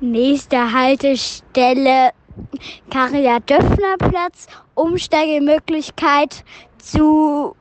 [0.00, 2.10] Nächste Haltestelle
[2.90, 4.48] Karrier-Döpfner-Platz.
[4.74, 6.44] Umsteigemöglichkeit
[6.78, 7.54] zu,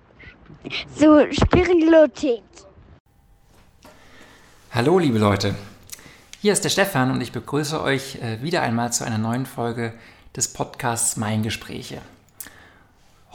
[0.95, 2.41] zu Spiritualität.
[4.71, 5.53] Hallo, liebe Leute.
[6.41, 9.93] Hier ist der Stefan und ich begrüße euch äh, wieder einmal zu einer neuen Folge
[10.35, 12.01] des Podcasts Mein Gespräche.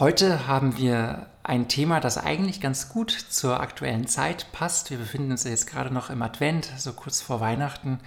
[0.01, 4.91] Heute haben wir ein Thema, das eigentlich ganz gut zur aktuellen Zeit passt.
[4.91, 8.01] Wir befinden uns jetzt gerade noch im Advent, so kurz vor Weihnachten,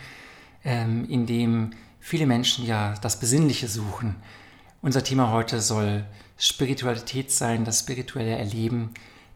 [0.63, 4.15] ähm, in dem viele Menschen ja das Besinnliche suchen.
[4.81, 6.05] Unser Thema heute soll
[6.37, 8.93] Spiritualität sein, das spirituelle Erleben.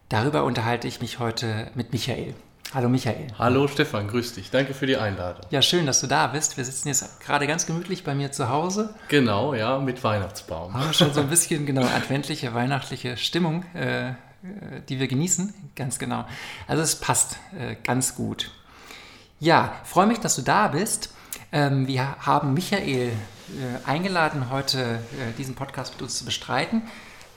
[0.08, 2.34] Darüber unterhalte ich mich heute mit Michael.
[2.74, 3.28] Hallo Michael.
[3.38, 4.50] Hallo Stefan, grüß dich.
[4.50, 5.46] Danke für die Einladung.
[5.50, 6.56] Ja, schön, dass du da bist.
[6.56, 8.92] Wir sitzen jetzt gerade ganz gemütlich bei mir zu Hause.
[9.08, 10.74] Genau, ja, mit Weihnachtsbaum.
[10.74, 14.14] Haben schon so ein bisschen genau adventliche, weihnachtliche Stimmung, äh,
[14.88, 15.54] die wir genießen.
[15.76, 16.26] Ganz genau.
[16.66, 18.50] Also es passt äh, ganz gut.
[19.38, 21.10] Ja, freue mich, dass du da bist.
[21.56, 26.82] Ähm, wir haben Michael äh, eingeladen, heute äh, diesen Podcast mit uns zu bestreiten,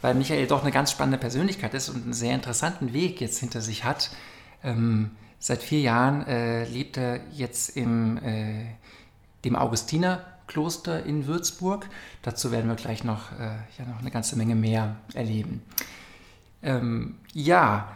[0.02, 3.62] weil Michael doch eine ganz spannende Persönlichkeit ist und einen sehr interessanten Weg jetzt hinter
[3.62, 4.12] sich hat.
[4.62, 8.66] Ähm, seit vier Jahren äh, lebt er jetzt im äh,
[9.46, 11.88] dem Augustinerkloster in Würzburg.
[12.22, 15.64] Dazu werden wir gleich noch, äh, ja, noch eine ganze Menge mehr erleben.
[16.62, 17.88] Ähm, ja,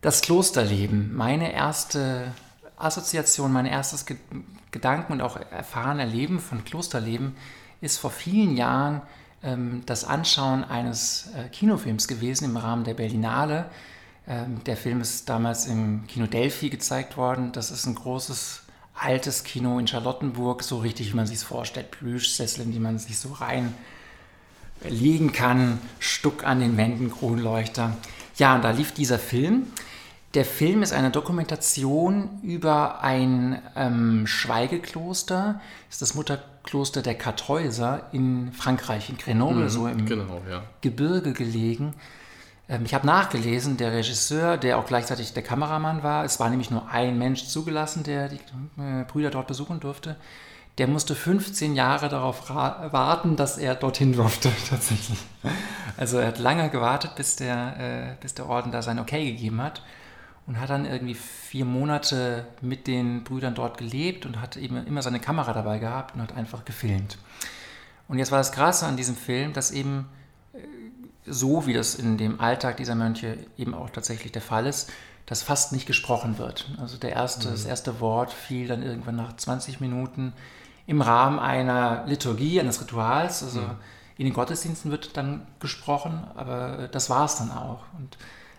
[0.00, 2.32] das Klosterleben, meine erste
[2.76, 4.16] Assoziation, mein erstes Ge
[4.72, 7.34] Gedanken und auch erfahren Erleben von Klosterleben
[7.80, 9.00] ist vor vielen Jahren
[9.42, 13.70] ähm, das Anschauen eines äh, Kinofilms gewesen im Rahmen der Berlinale.
[14.28, 17.52] Ähm, der Film ist damals im Kino Delphi gezeigt worden.
[17.52, 18.62] Das ist ein großes,
[18.94, 21.90] altes Kino in Charlottenburg, so richtig, wie man sich es vorstellt.
[21.90, 23.72] Plüschsessel, in die man sich so rein
[24.88, 27.96] liegen kann, Stuck an den Wänden, Kronleuchter.
[28.36, 29.68] Ja, und da lief dieser Film.
[30.36, 35.62] Der Film ist eine Dokumentation über ein ähm, Schweigekloster.
[35.86, 40.62] Das ist das Mutterkloster der Kartäuser in Frankreich, in Grenoble, mhm, so im genau, ja.
[40.82, 41.94] Gebirge gelegen.
[42.68, 46.70] Ähm, ich habe nachgelesen, der Regisseur, der auch gleichzeitig der Kameramann war, es war nämlich
[46.70, 48.36] nur ein Mensch zugelassen, der die
[48.78, 50.16] äh, Brüder dort besuchen durfte,
[50.76, 55.18] der musste 15 Jahre darauf warten, dass er dorthin durfte, tatsächlich.
[55.96, 59.62] Also er hat lange gewartet, bis der, äh, bis der Orden da sein Okay gegeben
[59.62, 59.80] hat
[60.46, 65.02] und hat dann irgendwie vier Monate mit den Brüdern dort gelebt und hat eben immer
[65.02, 67.18] seine Kamera dabei gehabt und hat einfach gefilmt.
[68.08, 70.06] Und jetzt war das Krasse an diesem Film, dass eben
[71.26, 74.92] so wie das in dem Alltag dieser Mönche eben auch tatsächlich der Fall ist,
[75.26, 76.70] dass fast nicht gesprochen wird.
[76.78, 77.52] Also der erste, mhm.
[77.52, 80.32] das erste Wort fiel dann irgendwann nach 20 Minuten
[80.86, 83.42] im Rahmen einer Liturgie, eines Rituals.
[83.42, 83.70] Also mhm.
[84.18, 87.82] in den Gottesdiensten wird dann gesprochen, aber das war es dann auch.
[87.98, 88.16] Und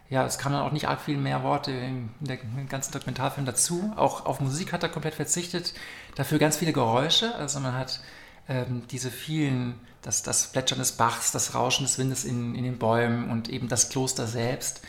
[0.10, 2.38] ja, es kamen dann auch nicht arg viel mehr Worte in der
[2.70, 3.92] ganzen Dokumentarfilm dazu.
[3.98, 5.74] Auch auf Musik hat er komplett verzichtet.
[6.16, 7.36] Dafür ganz viele Geräusche.
[7.36, 8.00] Also man hat
[8.48, 12.78] ähm, diese vielen das, das Plätschern des Bachs, das Rauschen des Windes in, in den
[12.78, 14.82] Bäumen und eben das Kloster selbst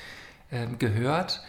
[0.52, 1.42] ähm, gehört.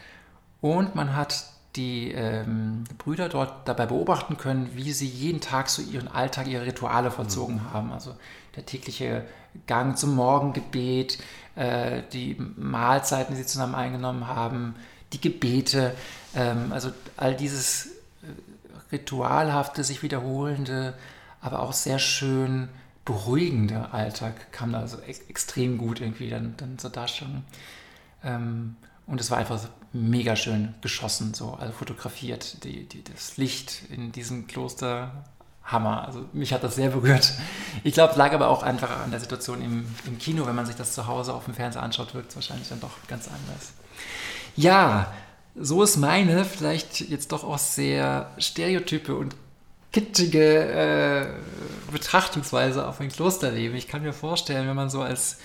[0.61, 5.83] Und man hat die ähm, Brüder dort dabei beobachten können, wie sie jeden Tag so
[5.83, 7.73] ihren Alltag, ihre Rituale vollzogen mhm.
[7.73, 7.93] haben.
[7.93, 8.15] Also
[8.55, 9.25] der tägliche
[9.67, 11.19] Gang zum Morgengebet,
[11.59, 14.75] äh, die Mahlzeiten, die sie zusammen eingenommen haben,
[15.11, 15.93] die Gebete,
[16.33, 20.93] ähm, also all dieses äh, ritualhafte, sich wiederholende,
[21.41, 22.69] aber auch sehr schön
[23.03, 27.43] beruhigende Alltag kam da so ex extrem gut irgendwie dann, dann zur Darstellung.
[28.23, 29.59] Ähm, und es war einfach
[29.91, 32.63] mega schön geschossen, so, also fotografiert.
[32.63, 35.25] Die, die, das Licht in diesem Kloster,
[35.71, 36.05] Hammer.
[36.05, 37.33] Also mich hat das sehr berührt.
[37.83, 40.45] Ich glaube, es lag aber auch einfach an der Situation im, im Kino.
[40.45, 42.91] Wenn man sich das zu Hause auf dem Fernseher anschaut, wirkt es wahrscheinlich dann doch
[43.07, 43.73] ganz anders.
[44.55, 45.13] Ja,
[45.55, 49.35] so ist meine vielleicht jetzt doch auch sehr stereotype und
[49.91, 51.27] kitschige äh,
[51.91, 53.75] Betrachtungsweise auf ein Klosterleben.
[53.75, 55.39] Ich kann mir vorstellen, wenn man so als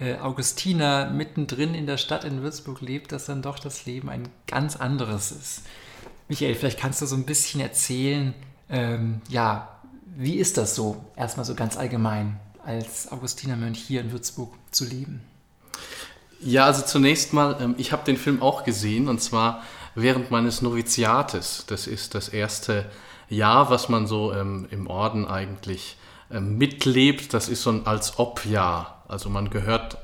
[0.00, 4.28] äh, Augustiner mittendrin in der Stadt in Würzburg lebt, dass dann doch das Leben ein
[4.46, 5.62] ganz anderes ist.
[6.28, 8.34] Michael, vielleicht kannst du so ein bisschen erzählen,
[8.70, 9.68] ähm, ja,
[10.16, 15.22] wie ist das so, erstmal so ganz allgemein, als Augustinermönch hier in Würzburg zu leben?
[16.40, 19.62] Ja, also zunächst mal, ähm, ich habe den Film auch gesehen und zwar
[19.94, 21.64] während meines Noviziates.
[21.66, 22.86] Das ist das erste
[23.28, 25.96] Jahr, was man so ähm, im Orden eigentlich
[26.30, 29.02] ähm, mitlebt, das ist so ein als ob Jahr.
[29.08, 29.98] Also man gehört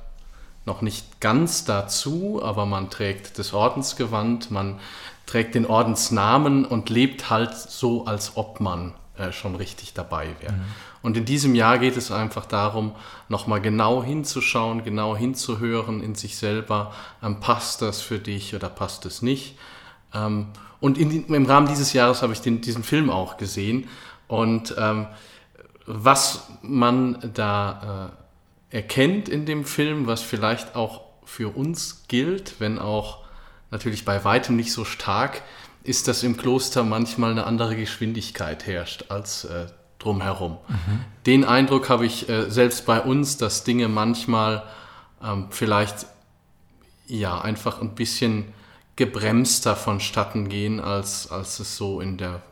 [0.66, 4.80] noch nicht ganz dazu, aber man trägt das Ordensgewand, man
[5.26, 10.52] trägt den Ordensnamen und lebt halt so, als ob man äh, schon richtig dabei wäre.
[10.52, 10.64] Mhm.
[11.02, 12.92] Und in diesem Jahr geht es einfach darum,
[13.28, 16.92] nochmal genau hinzuschauen, genau hinzuhören in sich selber,
[17.22, 19.56] ähm, passt das für dich oder passt es nicht.
[20.14, 20.46] Ähm,
[20.80, 23.88] und in, im Rahmen dieses Jahres habe ich den, diesen Film auch gesehen.
[24.28, 25.06] Und ähm,
[25.86, 28.10] was man da
[28.70, 33.23] äh, erkennt in dem Film, was vielleicht auch für uns gilt, wenn auch
[33.74, 35.42] natürlich bei weitem nicht so stark,
[35.82, 39.66] ist, dass im Kloster manchmal eine andere Geschwindigkeit herrscht als äh,
[39.98, 40.58] drumherum.
[40.68, 41.00] Mhm.
[41.26, 44.62] Den Eindruck habe ich äh, selbst bei uns, dass Dinge manchmal
[45.22, 46.06] ähm, vielleicht
[47.06, 48.54] ja einfach ein bisschen
[48.96, 52.42] gebremster vonstatten gehen, als, als es so in der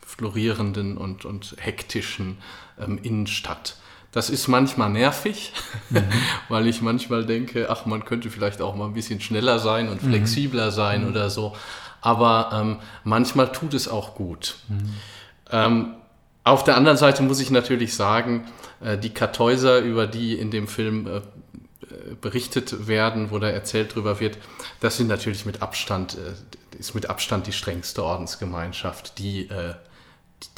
[0.00, 2.38] florierenden und, und hektischen
[2.80, 3.76] ähm, Innenstadt.
[4.12, 5.52] Das ist manchmal nervig,
[5.90, 6.04] mhm.
[6.48, 10.02] weil ich manchmal denke, ach, man könnte vielleicht auch mal ein bisschen schneller sein und
[10.02, 10.08] mhm.
[10.08, 11.10] flexibler sein mhm.
[11.10, 11.54] oder so.
[12.00, 14.56] Aber ähm, manchmal tut es auch gut.
[14.68, 14.94] Mhm.
[15.50, 15.94] Ähm,
[16.44, 18.46] auf der anderen Seite muss ich natürlich sagen,
[18.80, 21.20] äh, die Kartäuser, über die in dem Film äh,
[22.20, 24.38] berichtet werden, wo da erzählt drüber wird,
[24.80, 29.74] das sind natürlich mit Abstand, äh, ist mit Abstand die strengste Ordensgemeinschaft, die, äh,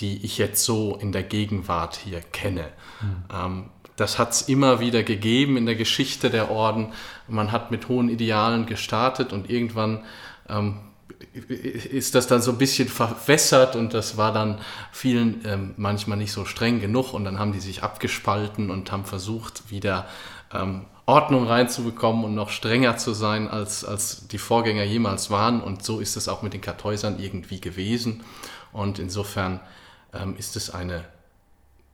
[0.01, 2.69] die ich jetzt so in der Gegenwart hier kenne.
[3.01, 3.71] Mhm.
[3.97, 6.93] das hat es immer wieder gegeben in der Geschichte der Orden.
[7.29, 10.05] Man hat mit hohen Idealen gestartet und irgendwann
[10.49, 10.81] ähm,
[11.33, 14.59] ist das dann so ein bisschen verwässert und das war dann
[14.91, 19.05] vielen ähm, manchmal nicht so streng genug und dann haben die sich abgespalten und haben
[19.05, 20.07] versucht, wieder
[20.53, 25.61] ähm, Ordnung reinzubekommen und noch strenger zu sein, als, als die Vorgänger jemals waren.
[25.61, 28.23] Und so ist es auch mit den Kartäusern irgendwie gewesen.
[28.73, 29.61] Und insofern
[30.13, 31.05] ähm, ist es eine,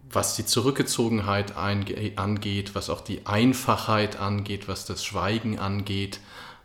[0.08, 6.20] was die Zurückgezogenheit angeht, was auch die Einfachheit angeht, was das Schweigen angeht,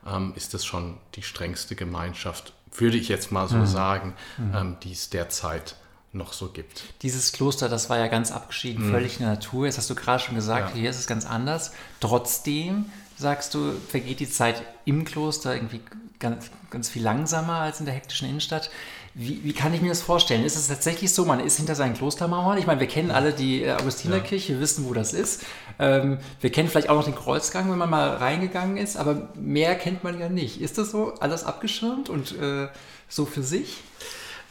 [0.05, 3.65] ähm, ist es schon die strengste Gemeinschaft, würde ich jetzt mal so mhm.
[3.65, 4.55] sagen, mhm.
[4.55, 5.75] ähm, die es derzeit
[6.13, 6.83] noch so gibt.
[7.03, 8.91] Dieses Kloster, das war ja ganz abgeschieden, mhm.
[8.91, 9.65] völlig in der Natur.
[9.65, 10.81] Jetzt hast du gerade schon gesagt, ja.
[10.81, 11.71] hier ist es ganz anders.
[11.99, 12.85] Trotzdem,
[13.17, 15.81] sagst du, vergeht die Zeit im Kloster irgendwie
[16.21, 18.69] ganz, ganz viel langsamer als in der hektischen Innenstadt.
[19.13, 20.45] Wie, wie, kann ich mir das vorstellen?
[20.45, 22.57] Ist es tatsächlich so, man ist hinter seinen Klostermauern?
[22.57, 25.43] Ich meine, wir kennen alle die äh, Augustinerkirche, wir wissen, wo das ist.
[25.79, 29.75] Ähm, wir kennen vielleicht auch noch den Kreuzgang, wenn man mal reingegangen ist, aber mehr
[29.75, 30.61] kennt man ja nicht.
[30.61, 32.69] Ist das so alles abgeschirmt und äh,
[33.09, 33.79] so für sich?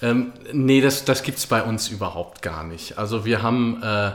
[0.03, 2.99] Ähm, nee, das, das gibt es bei uns überhaupt gar nicht.
[2.99, 4.13] Also wir haben äh, äh,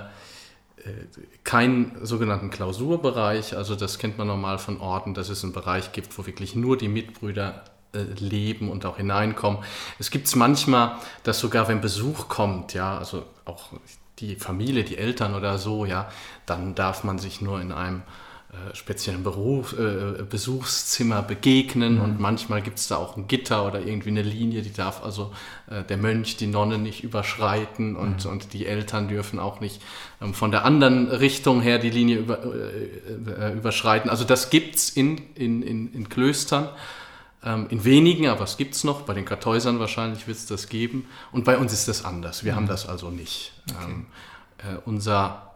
[1.44, 3.56] keinen sogenannten Klausurbereich.
[3.56, 6.78] Also das kennt man normal von Orten, dass es einen Bereich gibt, wo wirklich nur
[6.78, 9.64] die Mitbrüder äh, leben und auch hineinkommen.
[10.00, 13.70] Es gibt es manchmal, dass sogar wenn Besuch kommt, ja, also auch
[14.20, 16.10] die Familie, die Eltern oder so, ja,
[16.46, 18.25] dann darf man sich nur in einem äh,
[18.74, 22.02] speziellen Beruf, äh, Besuchszimmer begegnen mhm.
[22.02, 25.32] und manchmal gibt es da auch ein Gitter oder irgendwie eine Linie, die darf also
[25.70, 28.32] äh, der Mönch, die Nonne nicht überschreiten und, mhm.
[28.32, 29.82] und die Eltern dürfen auch nicht
[30.22, 34.10] ähm, von der anderen Richtung her die Linie über, äh, äh, überschreiten.
[34.10, 36.70] Also das gibt es in, in, in, in Klöstern,
[37.44, 40.70] ähm, in wenigen, aber es gibt es noch, bei den Kartäusern wahrscheinlich wird es das
[40.70, 42.56] geben und bei uns ist das anders, wir mhm.
[42.58, 43.54] haben das also nicht.
[43.70, 43.92] Okay.
[43.92, 44.06] Ähm,
[44.60, 45.52] äh, unser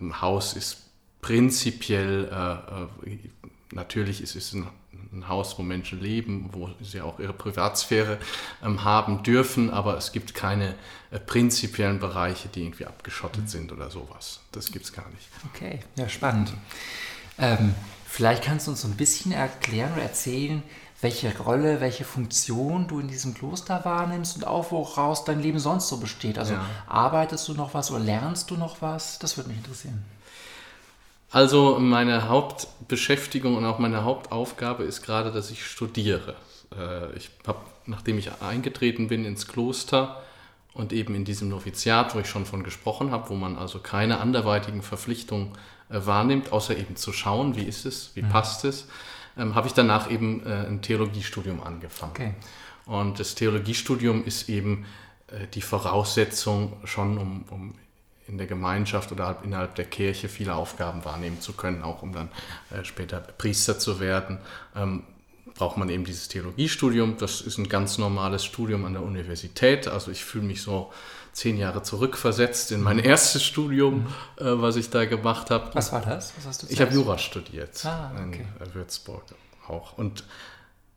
[0.00, 0.87] ähm, Haus ist
[1.20, 3.18] prinzipiell, äh, äh,
[3.72, 4.66] natürlich ist es ein,
[5.12, 8.18] ein, Haus, wo Menschen leben, wo sie auch ihre Privatsphäre
[8.62, 10.74] ähm, haben dürfen, aber es gibt keine
[11.10, 13.48] äh, prinzipiellen Bereiche, die irgendwie abgeschottet mhm.
[13.48, 14.40] sind oder sowas.
[14.52, 15.28] Das gibt es gar nicht.
[15.52, 16.52] Okay, ja, spannend.
[17.38, 17.74] Ähm,
[18.06, 20.62] vielleicht kannst du uns so ein bisschen erklären oder erzählen,
[21.00, 25.88] welche Rolle, welche Funktion du in diesem Kloster wahrnimmst und auch woraus dein Leben sonst
[25.88, 26.38] so besteht.
[26.38, 26.66] Also ja.
[26.88, 29.18] arbeitest du noch was oder lernst du noch was?
[29.20, 30.04] Das würde mich interessieren.
[31.30, 36.36] Also meine Hauptbeschäftigung und auch meine Hauptaufgabe ist gerade, dass ich studiere.
[36.74, 40.22] Äh, ich habe, nachdem ich eingetreten bin ins Kloster
[40.72, 44.20] und eben in diesem Noviziat, wo ich schon von gesprochen habe, wo man also keine
[44.20, 45.52] anderweitigen Verpflichtungen
[45.90, 48.28] äh, wahrnimmt, außer eben zu schauen, wie ist es, wie ja.
[48.28, 48.88] passt es,
[49.36, 52.12] ähm, habe ich danach eben äh, ein Theologiestudium angefangen.
[52.12, 52.34] Okay.
[52.86, 54.86] Und das Theologiestudium ist eben
[55.54, 57.74] die Voraussetzung schon, um, um
[58.28, 62.12] in der Gemeinschaft oder halt innerhalb der Kirche viele Aufgaben wahrnehmen zu können, auch um
[62.12, 62.28] dann
[62.70, 64.38] äh, später Priester zu werden,
[64.76, 65.02] ähm,
[65.54, 67.16] braucht man eben dieses Theologiestudium.
[67.18, 69.88] Das ist ein ganz normales Studium an der Universität.
[69.88, 70.92] Also ich fühle mich so
[71.32, 74.06] zehn Jahre zurückversetzt in mein erstes Studium,
[74.38, 74.46] mhm.
[74.46, 75.74] äh, was ich da gemacht habe.
[75.74, 76.34] Was war das?
[76.44, 78.44] Was ich habe Jura studiert ah, okay.
[78.64, 79.24] in Würzburg
[79.66, 79.96] auch.
[79.96, 80.24] Und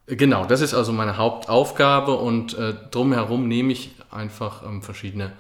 [0.07, 5.31] äh, genau, das ist also meine Hauptaufgabe und äh, drumherum nehme ich einfach ähm, verschiedene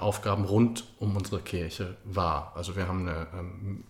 [0.00, 2.52] Aufgaben rund um unsere Kirche wahr.
[2.54, 3.84] Also wir haben eine, ähm,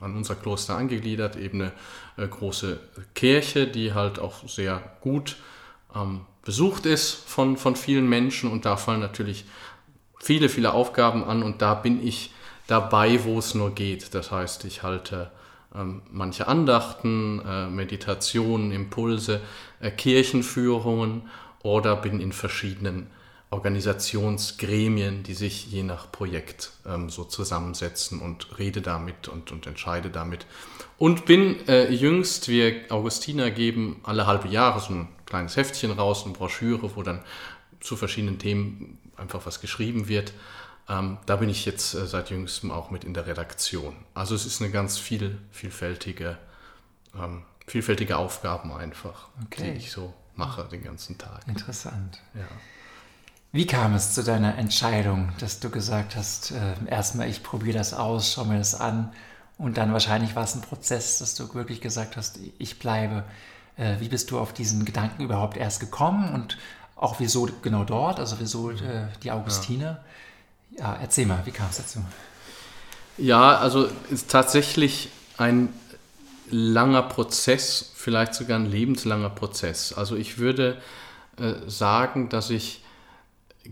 [0.00, 1.72] an unser Kloster angegliedert eben eine
[2.16, 2.78] äh, große
[3.14, 5.36] Kirche, die halt auch sehr gut
[5.94, 9.44] ähm, besucht ist von, von vielen Menschen und da fallen natürlich
[10.20, 12.32] viele, viele Aufgaben an und da bin ich
[12.66, 14.14] dabei, wo es nur geht.
[14.14, 15.30] Das heißt, ich halte
[15.74, 19.40] ähm, manche Andachten, äh, Meditationen, Impulse,
[19.80, 21.22] äh, Kirchenführungen
[21.62, 23.08] oder bin in verschiedenen
[23.50, 30.10] Organisationsgremien, die sich je nach Projekt ähm, so zusammensetzen und rede damit und, und entscheide
[30.10, 30.46] damit.
[30.98, 36.24] Und bin äh, jüngst, wir Augustiner geben alle halbe Jahre so ein kleines Heftchen raus,
[36.24, 37.22] eine Broschüre, wo dann
[37.80, 40.32] zu verschiedenen Themen einfach was geschrieben wird.
[40.88, 43.94] Ähm, da bin ich jetzt äh, seit jüngstem auch mit in der Redaktion.
[44.14, 46.36] Also es ist eine ganz viel, vielfältige,
[47.14, 49.72] ähm, vielfältige Aufgaben einfach, okay.
[49.72, 51.46] die ich so mache den ganzen Tag.
[51.46, 52.20] Interessant.
[52.34, 52.46] Ja.
[53.56, 57.94] Wie kam es zu deiner Entscheidung, dass du gesagt hast, äh, erstmal ich probiere das
[57.94, 59.14] aus, schau mir das an
[59.56, 63.24] und dann wahrscheinlich war es ein Prozess, dass du wirklich gesagt hast, ich bleibe.
[63.78, 66.58] Äh, wie bist du auf diesen Gedanken überhaupt erst gekommen und
[66.96, 70.00] auch wieso genau dort, also wieso äh, die Augustine?
[70.72, 70.92] Ja.
[70.92, 72.00] ja, erzähl mal, wie kam es dazu?
[73.16, 75.08] Ja, also ist tatsächlich
[75.38, 75.70] ein
[76.50, 79.94] langer Prozess, vielleicht sogar ein lebenslanger Prozess.
[79.94, 80.76] Also ich würde
[81.38, 82.82] äh, sagen, dass ich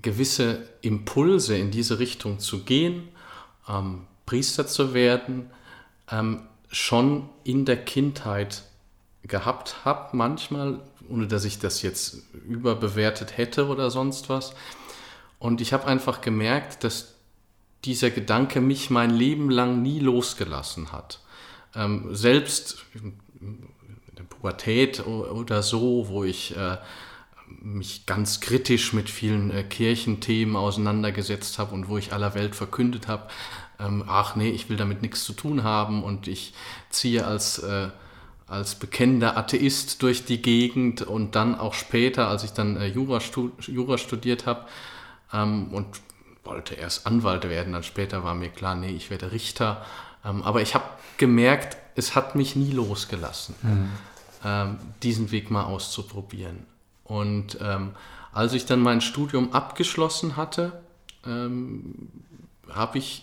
[0.02, 3.08] gewisse Impulse in diese Richtung zu gehen,
[3.68, 5.50] ähm, Priester zu werden,
[6.10, 8.64] ähm, schon in der Kindheit
[9.22, 14.54] gehabt habe, manchmal, ohne dass ich das jetzt überbewertet hätte oder sonst was.
[15.38, 17.14] Und ich habe einfach gemerkt, dass
[17.84, 21.20] dieser Gedanke mich mein Leben lang nie losgelassen hat.
[21.74, 23.18] Ähm, selbst in
[24.16, 26.78] der Pubertät oder so, wo ich äh,
[27.62, 33.08] mich ganz kritisch mit vielen äh, Kirchenthemen auseinandergesetzt habe und wo ich aller Welt verkündet
[33.08, 33.28] habe,
[33.78, 36.54] ähm, ach nee, ich will damit nichts zu tun haben und ich
[36.90, 37.88] ziehe als, äh,
[38.46, 43.20] als bekennender Atheist durch die Gegend und dann auch später, als ich dann äh, Jura,
[43.20, 44.66] stu Jura studiert habe
[45.32, 45.86] ähm, und
[46.44, 49.84] wollte erst Anwalt werden, dann später war mir klar, nee, ich werde Richter.
[50.24, 50.84] Ähm, aber ich habe
[51.16, 53.90] gemerkt, es hat mich nie losgelassen, mhm.
[54.44, 56.66] ähm, diesen Weg mal auszuprobieren.
[57.14, 57.92] Und ähm,
[58.32, 60.72] als ich dann mein Studium abgeschlossen hatte,
[61.24, 62.08] ähm,
[62.68, 63.22] habe ich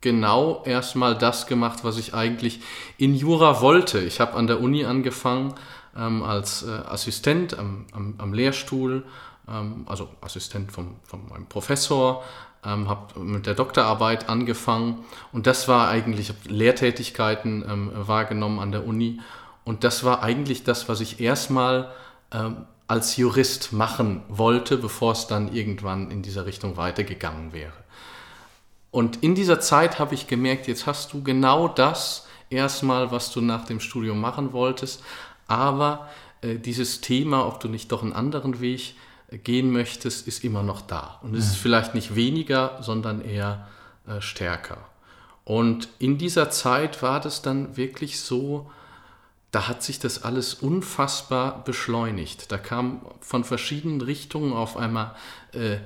[0.00, 2.60] genau erstmal das gemacht, was ich eigentlich
[2.98, 4.00] in Jura wollte.
[4.00, 5.54] Ich habe an der Uni angefangen
[5.96, 9.04] ähm, als äh, Assistent am, am, am Lehrstuhl,
[9.48, 12.24] ähm, also Assistent vom, von meinem Professor,
[12.64, 18.72] ähm, habe mit der Doktorarbeit angefangen und das war eigentlich, ich Lehrtätigkeiten ähm, wahrgenommen an
[18.72, 19.20] der Uni
[19.64, 21.92] und das war eigentlich das, was ich erstmal
[22.32, 27.72] ähm, als Jurist machen wollte, bevor es dann irgendwann in dieser Richtung weitergegangen wäre.
[28.90, 33.40] Und in dieser Zeit habe ich gemerkt, jetzt hast du genau das erstmal, was du
[33.42, 35.04] nach dem Studium machen wolltest,
[35.46, 36.08] aber
[36.40, 38.96] äh, dieses Thema, ob du nicht doch einen anderen Weg
[39.28, 41.20] äh, gehen möchtest, ist immer noch da.
[41.22, 43.68] Und es ist vielleicht nicht weniger, sondern eher
[44.08, 44.78] äh, stärker.
[45.44, 48.68] Und in dieser Zeit war das dann wirklich so,
[49.50, 52.52] da hat sich das alles unfassbar beschleunigt.
[52.52, 55.14] Da kam von verschiedenen Richtungen auf einmal
[55.52, 55.78] äh, äh,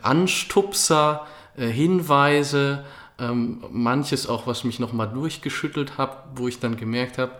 [0.00, 1.26] Anstupser,
[1.56, 2.84] äh, Hinweise,
[3.18, 7.32] ähm, manches auch, was mich nochmal durchgeschüttelt hat, wo ich dann gemerkt habe,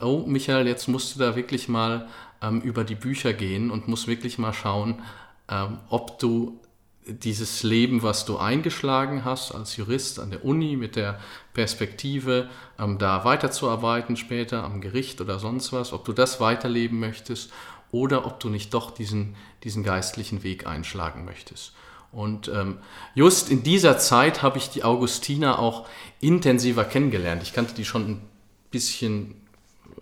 [0.00, 2.08] oh Michael, jetzt musst du da wirklich mal
[2.42, 5.02] ähm, über die Bücher gehen und musst wirklich mal schauen,
[5.48, 6.60] ähm, ob du
[7.06, 11.20] dieses Leben, was du eingeschlagen hast als Jurist an der Uni mit der
[11.54, 12.48] Perspektive,
[12.78, 17.52] ähm, da weiterzuarbeiten später am Gericht oder sonst was, ob du das weiterleben möchtest
[17.92, 21.72] oder ob du nicht doch diesen, diesen geistlichen Weg einschlagen möchtest.
[22.12, 22.78] Und ähm,
[23.14, 25.86] just in dieser Zeit habe ich die Augustiner auch
[26.20, 27.42] intensiver kennengelernt.
[27.42, 28.22] Ich kannte die schon ein
[28.70, 29.34] bisschen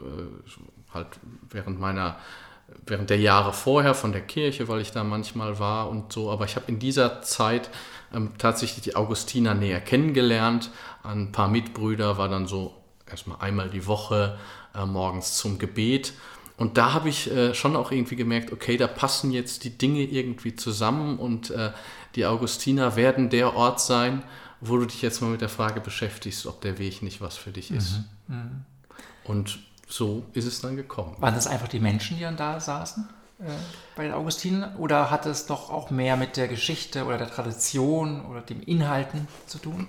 [0.01, 1.09] äh, halt
[1.51, 2.17] während meiner
[2.87, 6.31] während der Jahre vorher von der Kirche, weil ich da manchmal war und so.
[6.31, 7.71] Aber ich habe in dieser Zeit
[8.13, 10.71] ähm, tatsächlich die Augustiner näher kennengelernt.
[11.03, 12.75] Ein paar Mitbrüder war dann so
[13.09, 14.39] erstmal einmal die Woche
[14.75, 16.13] äh, morgens zum Gebet.
[16.57, 20.03] Und da habe ich äh, schon auch irgendwie gemerkt, okay, da passen jetzt die Dinge
[20.03, 21.73] irgendwie zusammen und äh,
[22.15, 24.23] die Augustiner werden der Ort sein,
[24.61, 27.51] wo du dich jetzt mal mit der Frage beschäftigst, ob der Weg nicht was für
[27.51, 28.03] dich ist.
[28.29, 28.37] Mhm.
[28.37, 28.65] Mhm.
[29.25, 29.59] Und
[29.95, 31.15] so ist es dann gekommen.
[31.21, 33.09] Waren das einfach die Menschen, die dann da saßen
[33.39, 33.45] äh,
[33.95, 34.77] bei den Augustinen?
[34.77, 39.29] Oder hat es doch auch mehr mit der Geschichte oder der Tradition oder dem Inhalten
[39.47, 39.87] zu tun?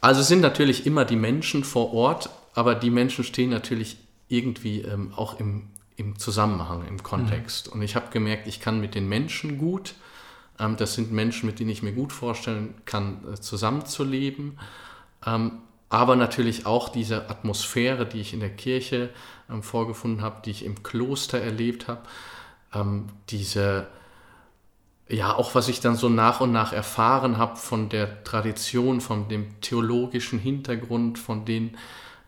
[0.00, 3.96] Also es sind natürlich immer die Menschen vor Ort, aber die Menschen stehen natürlich
[4.28, 7.68] irgendwie ähm, auch im, im Zusammenhang, im Kontext.
[7.68, 7.72] Mhm.
[7.74, 9.94] Und ich habe gemerkt, ich kann mit den Menschen gut,
[10.58, 14.58] ähm, das sind Menschen, mit denen ich mir gut vorstellen kann, äh, zusammenzuleben.
[15.24, 15.52] Ähm,
[15.92, 19.10] aber natürlich auch diese Atmosphäre, die ich in der Kirche
[19.50, 22.00] ähm, vorgefunden habe, die ich im Kloster erlebt habe,
[22.72, 23.86] ähm, diese,
[25.06, 29.28] ja, auch was ich dann so nach und nach erfahren habe von der Tradition, von
[29.28, 31.76] dem theologischen Hintergrund, von den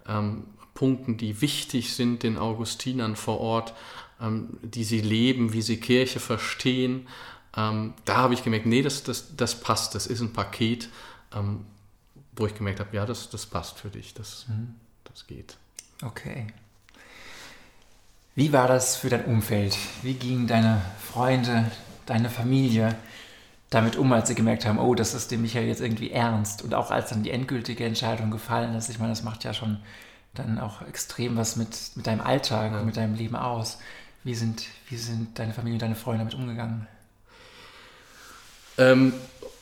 [0.07, 0.45] ähm,
[0.75, 3.73] Punkten, die wichtig sind den Augustinern vor Ort,
[4.21, 7.09] ähm, die sie leben, wie sie Kirche verstehen.
[7.57, 10.91] Ähm, da habe ich gemerkt, nee, das, das, das passt, das ist ein Paket,
[11.35, 11.65] ähm,
[12.37, 14.75] wo ich gemerkt habe, ja, das, das passt für dich, das, mhm.
[15.05, 15.57] das geht.
[16.03, 16.47] Okay.
[18.35, 19.77] Wie war das für dein Umfeld?
[20.03, 21.71] Wie gingen deine Freunde,
[22.07, 22.97] deine Familie
[23.71, 26.63] damit um, als sie gemerkt haben, oh, das ist dem Michael jetzt irgendwie ernst?
[26.63, 29.79] Und auch als dann die endgültige Entscheidung gefallen ist, ich meine, das macht ja schon
[30.35, 32.81] dann auch extrem was mit, mit deinem Alltag ja.
[32.81, 33.79] und mit deinem Leben aus.
[34.25, 36.89] Wie sind, wie sind deine Familie und deine Freunde damit umgegangen?
[38.79, 39.13] Ähm,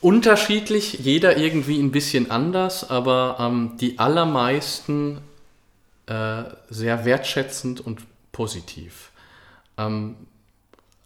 [0.01, 5.19] unterschiedlich, jeder irgendwie ein bisschen anders, aber ähm, die allermeisten
[6.07, 8.01] äh, sehr wertschätzend und
[8.31, 9.11] positiv.
[9.77, 10.15] Ähm,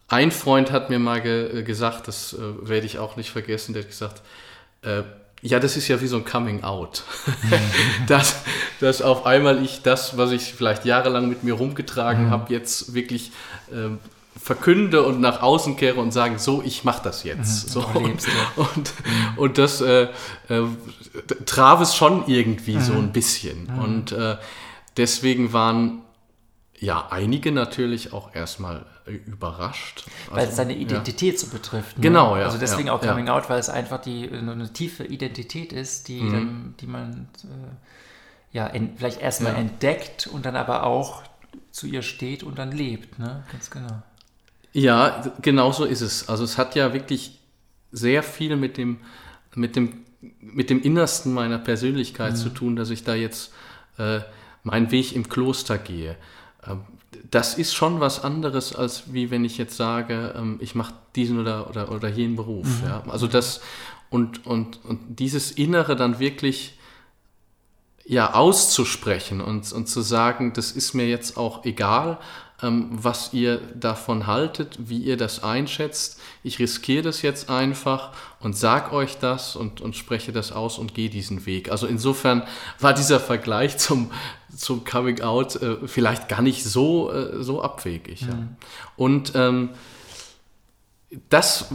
[0.08, 3.84] ein Freund hat mir mal ge gesagt, das äh, werde ich auch nicht vergessen, der
[3.84, 4.22] hat gesagt,
[4.82, 5.04] äh,
[5.42, 7.04] ja, das ist ja wie so ein Coming Out.
[8.08, 8.42] dass,
[8.80, 12.30] dass auf einmal ich das, was ich vielleicht jahrelang mit mir rumgetragen mhm.
[12.32, 13.32] habe, jetzt wirklich
[13.72, 13.90] äh,
[14.48, 17.68] verkünde und nach außen kehre und sage, so, ich mache das jetzt.
[17.68, 18.26] Mhm, so, und,
[18.56, 19.38] und, mhm.
[19.38, 20.04] und, das äh,
[20.48, 20.64] äh,
[21.46, 23.00] traf es schon irgendwie so mhm.
[23.00, 23.64] ein bisschen.
[23.66, 23.80] Mhm.
[23.80, 24.38] Und äh,
[24.96, 26.02] deswegen waren
[26.80, 30.06] ja einige natürlich auch erstmal überrascht.
[30.30, 31.40] Weil also, es seine Identität ja.
[31.40, 31.98] so betrifft.
[31.98, 32.04] Ne?
[32.04, 32.46] Genau, ja.
[32.46, 36.22] Also deswegen ja, auch Coming Out, weil es einfach die, eine tiefe Identität ist, die,
[36.22, 36.32] mhm.
[36.32, 41.24] dann, die man äh, ja vielleicht erstmal entdeckt und dann aber auch
[41.72, 43.20] zu ihr steht und dann lebt.
[43.20, 43.44] Ne?
[43.52, 44.04] Ganz genau.
[44.78, 46.30] Ja, genau so ist es.
[46.30, 47.40] Also es hat ja wirklich
[47.92, 48.98] sehr viel mit dem,
[49.56, 50.06] mit dem,
[50.40, 52.38] mit dem Innersten meiner Persönlichkeit mhm.
[52.38, 53.52] zu tun, dass ich da jetzt
[53.98, 54.20] äh,
[54.62, 56.16] meinen Weg im Kloster gehe.
[56.64, 56.82] Ähm,
[57.32, 61.40] das ist schon was anderes, als wie wenn ich jetzt sage, ähm, ich mache diesen
[61.40, 62.68] oder, oder, oder jenen Beruf.
[62.68, 62.88] Mhm.
[62.88, 63.04] Ja?
[63.08, 63.62] Also das
[64.12, 66.78] und, und, und dieses Innere dann wirklich
[68.06, 72.20] ja, auszusprechen und, und zu sagen, das ist mir jetzt auch egal,
[72.62, 76.20] ähm, was ihr davon haltet, wie ihr das einschätzt.
[76.44, 80.96] Ich riskiere das jetzt einfach und sag euch das und, und spreche das aus und
[80.96, 81.70] gehe diesen Weg.
[81.72, 82.44] Also insofern
[82.80, 84.12] war dieser Vergleich zum,
[84.56, 88.24] zum Coming Out äh, vielleicht gar nicht so, äh, so abwegig.
[88.24, 88.30] Mhm.
[88.30, 88.38] Ja.
[88.96, 89.70] Und ähm,
[91.30, 91.66] das,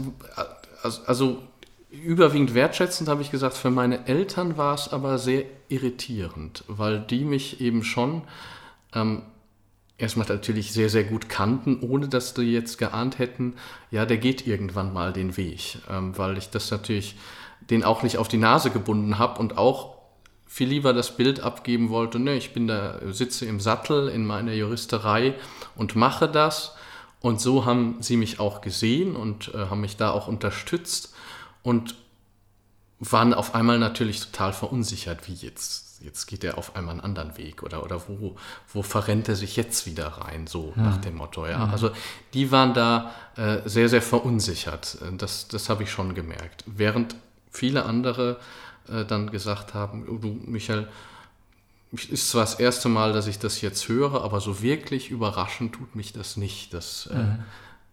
[0.83, 1.43] also, also
[1.91, 7.25] überwiegend wertschätzend habe ich gesagt, für meine Eltern war es aber sehr irritierend, weil die
[7.25, 8.23] mich eben schon
[8.95, 9.23] ähm,
[9.99, 13.55] erstmal natürlich sehr, sehr gut kannten, ohne dass die jetzt geahnt hätten,
[13.91, 17.17] ja, der geht irgendwann mal den Weg, ähm, weil ich das natürlich
[17.71, 19.97] den auch nicht auf die Nase gebunden habe und auch
[20.47, 24.53] viel lieber das Bild abgeben wollte, ne, ich bin da, sitze im Sattel in meiner
[24.53, 25.35] Juristerei
[25.77, 26.75] und mache das.
[27.21, 31.15] Und so haben sie mich auch gesehen und äh, haben mich da auch unterstützt
[31.63, 31.95] und
[32.99, 37.37] waren auf einmal natürlich total verunsichert, wie jetzt, jetzt geht er auf einmal einen anderen
[37.37, 38.37] Weg oder, oder wo,
[38.73, 40.83] wo verrennt er sich jetzt wieder rein, so hm.
[40.83, 41.47] nach dem Motto.
[41.47, 41.65] Ja?
[41.65, 41.71] Hm.
[41.71, 41.91] Also
[42.35, 44.99] die waren da äh, sehr, sehr verunsichert.
[45.19, 46.65] Das, das habe ich schon gemerkt.
[46.67, 47.17] Während
[47.51, 48.39] viele andere
[48.89, 50.89] äh, dann gesagt haben, oh, du Michael,
[51.93, 55.95] ist zwar das erste Mal, dass ich das jetzt höre, aber so wirklich überraschend tut
[55.95, 56.73] mich das nicht.
[56.73, 57.45] Das äh, mhm.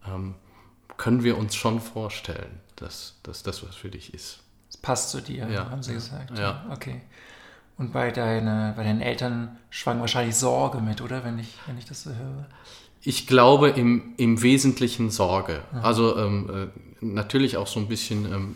[0.05, 0.35] äh, ähm,
[0.97, 4.39] können wir uns schon vorstellen, dass, dass das was für dich ist.
[4.69, 5.69] Es passt zu dir, ja.
[5.69, 6.37] haben sie gesagt.
[6.37, 6.65] Ja.
[6.71, 7.01] Okay.
[7.79, 11.23] Und bei, deine, bei deinen Eltern schwang wahrscheinlich Sorge mit, oder?
[11.23, 12.45] Wenn ich, wenn ich das so höre.
[13.01, 15.63] Ich glaube im, im Wesentlichen Sorge.
[15.71, 15.79] Mhm.
[15.79, 18.55] Also ähm, äh, natürlich auch so ein bisschen ähm,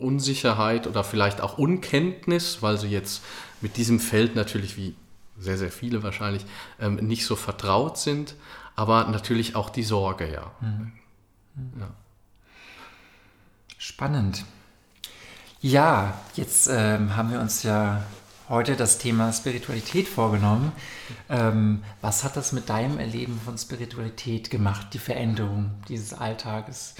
[0.00, 3.22] Unsicherheit oder vielleicht auch Unkenntnis, weil sie jetzt
[3.60, 4.96] mit diesem Feld natürlich wie
[5.38, 6.44] sehr, sehr viele wahrscheinlich
[6.80, 8.34] ähm, nicht so vertraut sind,
[8.74, 10.50] aber natürlich auch die Sorge, ja.
[10.60, 10.92] Mhm.
[11.78, 11.90] ja.
[13.78, 14.44] Spannend.
[15.60, 18.02] Ja, jetzt ähm, haben wir uns ja
[18.48, 20.72] heute das Thema Spiritualität vorgenommen.
[21.28, 26.94] Ähm, was hat das mit deinem Erleben von Spiritualität gemacht, die Veränderung dieses Alltages?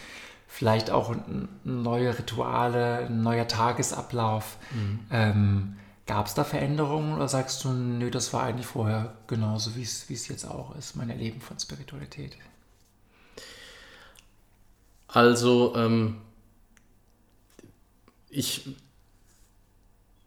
[0.48, 1.14] vielleicht auch
[1.64, 4.56] neue Rituale, ein neuer Tagesablauf.
[4.72, 5.00] Mhm.
[5.10, 9.82] Ähm, Gab es da Veränderungen oder sagst du, nö, das war eigentlich vorher genauso, wie
[9.82, 12.36] es jetzt auch ist, mein Erleben von Spiritualität?
[15.08, 16.18] Also, ähm,
[18.30, 18.76] ich,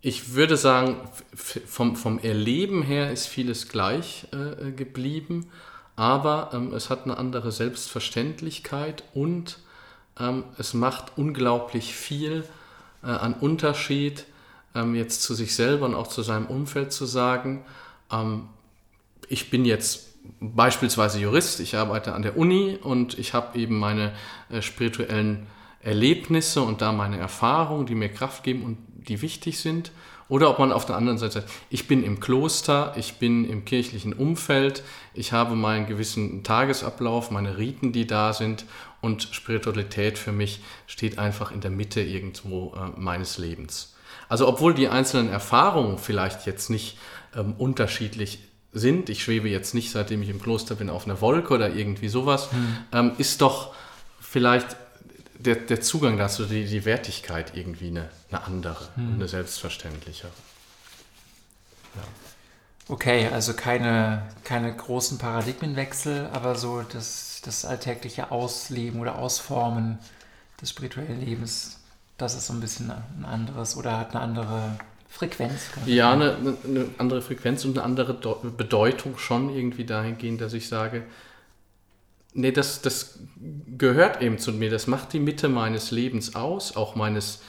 [0.01, 0.97] ich würde sagen,
[1.35, 5.47] vom, vom Erleben her ist vieles gleich äh, geblieben,
[5.95, 9.59] aber ähm, es hat eine andere Selbstverständlichkeit und
[10.17, 12.45] ähm, es macht unglaublich viel
[13.03, 14.25] äh, an Unterschied,
[14.73, 17.65] ähm, jetzt zu sich selber und auch zu seinem Umfeld zu sagen,
[18.09, 18.47] ähm,
[19.27, 20.07] ich bin jetzt
[20.39, 24.13] beispielsweise Jurist, ich arbeite an der Uni und ich habe eben meine
[24.49, 25.47] äh, spirituellen
[25.81, 29.91] Erlebnisse und da meine Erfahrungen, die mir Kraft geben und die wichtig sind.
[30.27, 33.65] Oder ob man auf der anderen Seite sagt, ich bin im Kloster, ich bin im
[33.65, 34.83] kirchlichen Umfeld,
[35.15, 38.65] ich habe meinen gewissen Tagesablauf, meine Riten, die da sind
[39.01, 43.95] und Spiritualität für mich steht einfach in der Mitte irgendwo äh, meines Lebens.
[44.27, 46.97] Also obwohl die einzelnen Erfahrungen vielleicht jetzt nicht
[47.35, 48.39] ähm, unterschiedlich
[48.71, 52.09] sind, ich schwebe jetzt nicht, seitdem ich im Kloster bin, auf einer Wolke oder irgendwie
[52.09, 52.77] sowas, hm.
[52.93, 53.73] ähm, ist doch
[54.19, 54.77] vielleicht
[55.39, 59.07] der, der Zugang dazu, die, die Wertigkeit irgendwie eine, eine andere hm.
[59.07, 60.31] und eine selbstverständlichere.
[61.95, 62.03] Ja.
[62.89, 69.99] Okay, also keine, keine großen Paradigmenwechsel, aber so das, das alltägliche Ausleben oder Ausformen
[70.59, 71.79] des spirituellen Lebens,
[72.17, 75.61] das ist so ein bisschen ein anderes oder hat eine andere Frequenz.
[75.85, 81.03] Ja, eine, eine, andere Frequenz und eine andere Bedeutung schon irgendwie dahingehend, dass ich sage,
[82.33, 83.19] nee, das, das
[83.77, 87.41] gehört eben zu mir, das macht die Mitte meines Lebens aus, auch meines,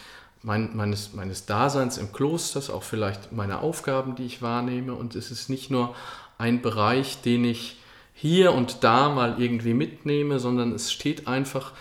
[0.42, 4.94] mein, meines, meines Daseins im Kloster, auch vielleicht meine Aufgaben, die ich wahrnehme.
[4.94, 5.94] Und es ist nicht nur
[6.38, 7.76] ein Bereich, den ich
[8.14, 11.72] hier und da mal irgendwie mitnehme, sondern es steht einfach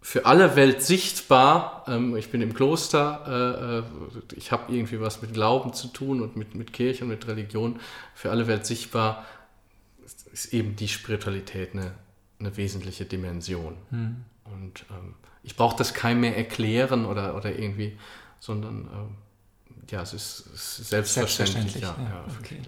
[0.00, 1.84] für alle Welt sichtbar.
[1.86, 6.22] Ähm, ich bin im Kloster, äh, äh, ich habe irgendwie was mit Glauben zu tun
[6.22, 7.78] und mit, mit Kirche und mit Religion.
[8.14, 9.24] Für alle Welt sichtbar
[10.32, 11.92] ist eben die Spiritualität eine,
[12.38, 13.76] eine wesentliche Dimension.
[13.90, 14.24] Hm.
[14.44, 17.98] Und ähm, ich brauche das keinem mehr erklären oder, oder irgendwie,
[18.40, 19.14] sondern ähm,
[19.90, 21.72] ja, es ist, es ist selbstverständlich.
[21.72, 22.60] selbstverständlich ja, ja, okay.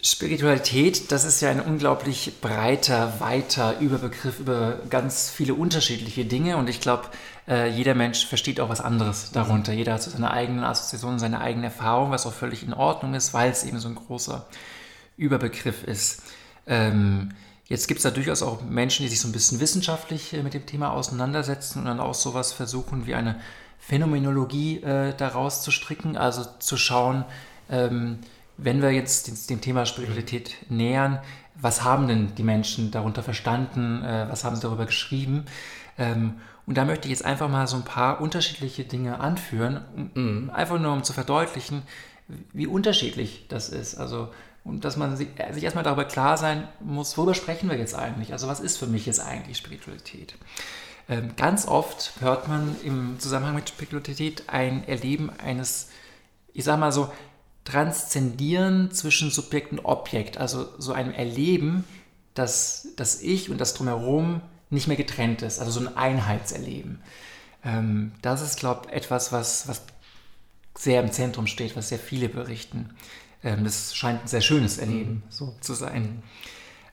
[0.00, 6.68] Spiritualität, das ist ja ein unglaublich breiter, weiter Überbegriff über ganz viele unterschiedliche Dinge und
[6.68, 7.08] ich glaube,
[7.48, 9.72] äh, jeder Mensch versteht auch was anderes darunter.
[9.72, 9.78] Mhm.
[9.78, 13.34] Jeder hat so seine eigenen Assoziationen, seine eigene Erfahrung, was auch völlig in Ordnung ist,
[13.34, 14.46] weil es eben so ein großer
[15.16, 16.22] Überbegriff ist.
[16.66, 17.30] Ähm,
[17.68, 20.54] Jetzt gibt es da durchaus auch Menschen, die sich so ein bisschen wissenschaftlich äh, mit
[20.54, 23.38] dem Thema auseinandersetzen und dann auch sowas versuchen wie eine
[23.78, 27.24] Phänomenologie äh, daraus zu stricken, also zu schauen,
[27.70, 28.18] ähm,
[28.56, 31.20] wenn wir jetzt dem, Thema Spiritualität nähern,
[31.54, 35.44] was haben denn die Menschen darunter verstanden, äh, was haben sie darüber geschrieben?
[35.96, 40.10] Ähm, und da möchte ich jetzt einfach mal so ein paar unterschiedliche Dinge anführen, um,
[40.14, 40.50] mhm.
[40.50, 41.82] einfach nur um zu verdeutlichen,
[42.52, 43.94] wie unterschiedlich das ist.
[43.94, 44.28] Also
[44.68, 47.94] und dass man sich, äh, sich erstmal darüber klar sein muss, worüber sprechen wir jetzt
[47.94, 48.32] eigentlich?
[48.32, 50.34] Also was ist für mich jetzt eigentlich Spiritualität?
[51.08, 55.88] Ähm, ganz oft hört man im Zusammenhang mit Spiritualität ein Erleben eines,
[56.52, 57.10] ich sag mal so,
[57.64, 61.84] Transzendieren zwischen Subjekt und Objekt, also so einem Erleben,
[62.32, 67.02] dass das Ich und das Drumherum nicht mehr getrennt ist, also so ein Einheitserleben.
[67.64, 69.82] Ähm, das ist, glaube ich, etwas, was, was
[70.78, 72.90] sehr im Zentrum steht, was sehr viele berichten.
[73.42, 76.22] Ähm, das scheint ein sehr schönes Erleben so zu sein.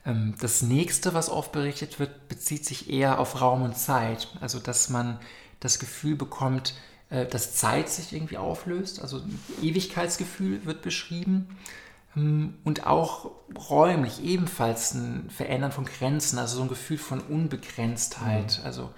[0.04, 4.28] Ähm, das nächste, was oft berichtet wird, bezieht sich eher auf Raum und Zeit.
[4.40, 5.18] Also, dass man
[5.60, 6.74] das Gefühl bekommt,
[7.10, 9.00] äh, dass Zeit sich irgendwie auflöst.
[9.00, 11.48] Also ein Ewigkeitsgefühl wird beschrieben.
[12.16, 13.30] Ähm, und auch
[13.70, 18.58] räumlich ebenfalls ein Verändern von Grenzen, also so ein Gefühl von Unbegrenztheit.
[18.60, 18.64] Mhm.
[18.64, 18.90] Also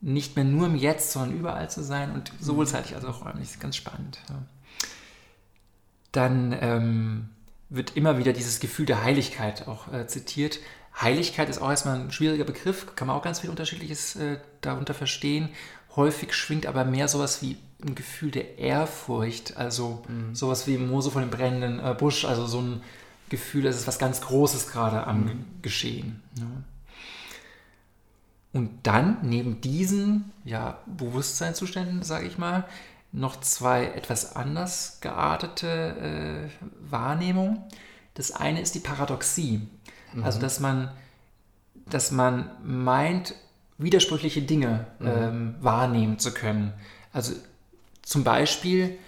[0.00, 3.46] nicht mehr nur im Jetzt, sondern überall zu sein und sowohl zeitlich als auch räumlich.
[3.46, 4.18] Das ist ganz spannend.
[4.28, 4.42] Ja.
[6.12, 7.28] Dann ähm,
[7.68, 10.60] wird immer wieder dieses Gefühl der Heiligkeit auch äh, zitiert.
[11.00, 14.94] Heiligkeit ist auch erstmal ein schwieriger Begriff, kann man auch ganz viel Unterschiedliches äh, darunter
[14.94, 15.48] verstehen.
[15.96, 20.34] Häufig schwingt aber mehr sowas wie ein Gefühl der Ehrfurcht, also mhm.
[20.34, 22.82] sowas wie Mose von dem brennenden äh, Busch, also so ein
[23.28, 25.44] Gefühl, es ist was ganz Großes gerade am mhm.
[25.62, 26.22] Geschehen.
[26.36, 26.44] Ja.
[28.52, 32.64] Und dann neben diesen ja, Bewusstseinszuständen, sage ich mal,
[33.12, 37.62] noch zwei etwas anders geartete äh, Wahrnehmungen.
[38.14, 39.68] Das eine ist die Paradoxie,
[40.14, 40.24] mhm.
[40.24, 40.90] also dass man,
[41.86, 43.34] dass man meint,
[43.78, 45.06] widersprüchliche Dinge mhm.
[45.06, 46.72] ähm, wahrnehmen zu können.
[47.12, 47.34] Also
[48.02, 48.98] zum Beispiel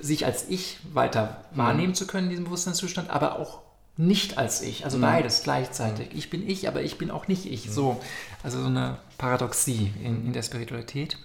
[0.00, 1.58] sich als Ich weiter mhm.
[1.58, 3.60] wahrnehmen zu können in diesem Bewusstseinszustand, aber auch
[3.96, 5.02] nicht als ich, also mhm.
[5.02, 6.08] beides gleichzeitig.
[6.12, 7.66] Ich bin ich, aber ich bin auch nicht ich.
[7.68, 7.72] Mhm.
[7.72, 8.00] So,
[8.42, 11.16] also so eine Paradoxie in, in der Spiritualität.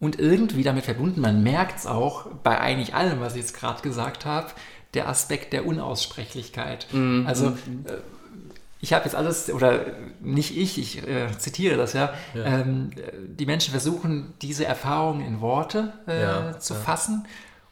[0.00, 3.82] Und irgendwie damit verbunden, man merkt es auch bei eigentlich allem, was ich jetzt gerade
[3.82, 4.48] gesagt habe,
[4.94, 6.86] der Aspekt der Unaussprechlichkeit.
[6.92, 7.26] Mhm.
[7.26, 7.98] Also äh,
[8.80, 9.86] ich habe jetzt alles, oder
[10.20, 12.44] nicht ich, ich äh, zitiere das ja, ja.
[12.44, 12.90] Ähm,
[13.26, 16.80] die Menschen versuchen, diese Erfahrungen in Worte äh, ja, zu ja.
[16.80, 17.26] fassen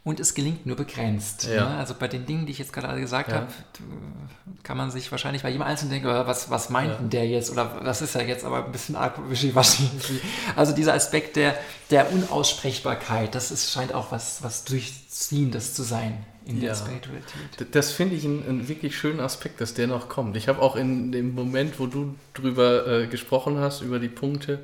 [0.07, 1.49] und es gelingt nur begrenzt.
[1.49, 1.69] Ja.
[1.69, 1.77] Ne?
[1.79, 3.39] Also bei den Dingen, die ich jetzt gerade gesagt ja.
[3.39, 3.49] habe,
[4.63, 6.99] kann man sich wahrscheinlich bei jedem Einzelnen denken, oh, was, was meint ja.
[6.99, 9.91] denn der jetzt oder was ist ja jetzt aber ein bisschen arg wischiwaschi.
[10.55, 11.59] Also dieser Aspekt der,
[11.91, 17.67] der Unaussprechbarkeit, das ist, scheint auch was, was Durchziehendes zu sein in der Spiritualität.
[17.73, 20.37] Das finde ich einen, einen, wirklich schönen Aspekt, dass der noch kommt.
[20.37, 24.61] Ich habe auch in dem Moment, wo du drüber äh, gesprochen hast, über die Punkte,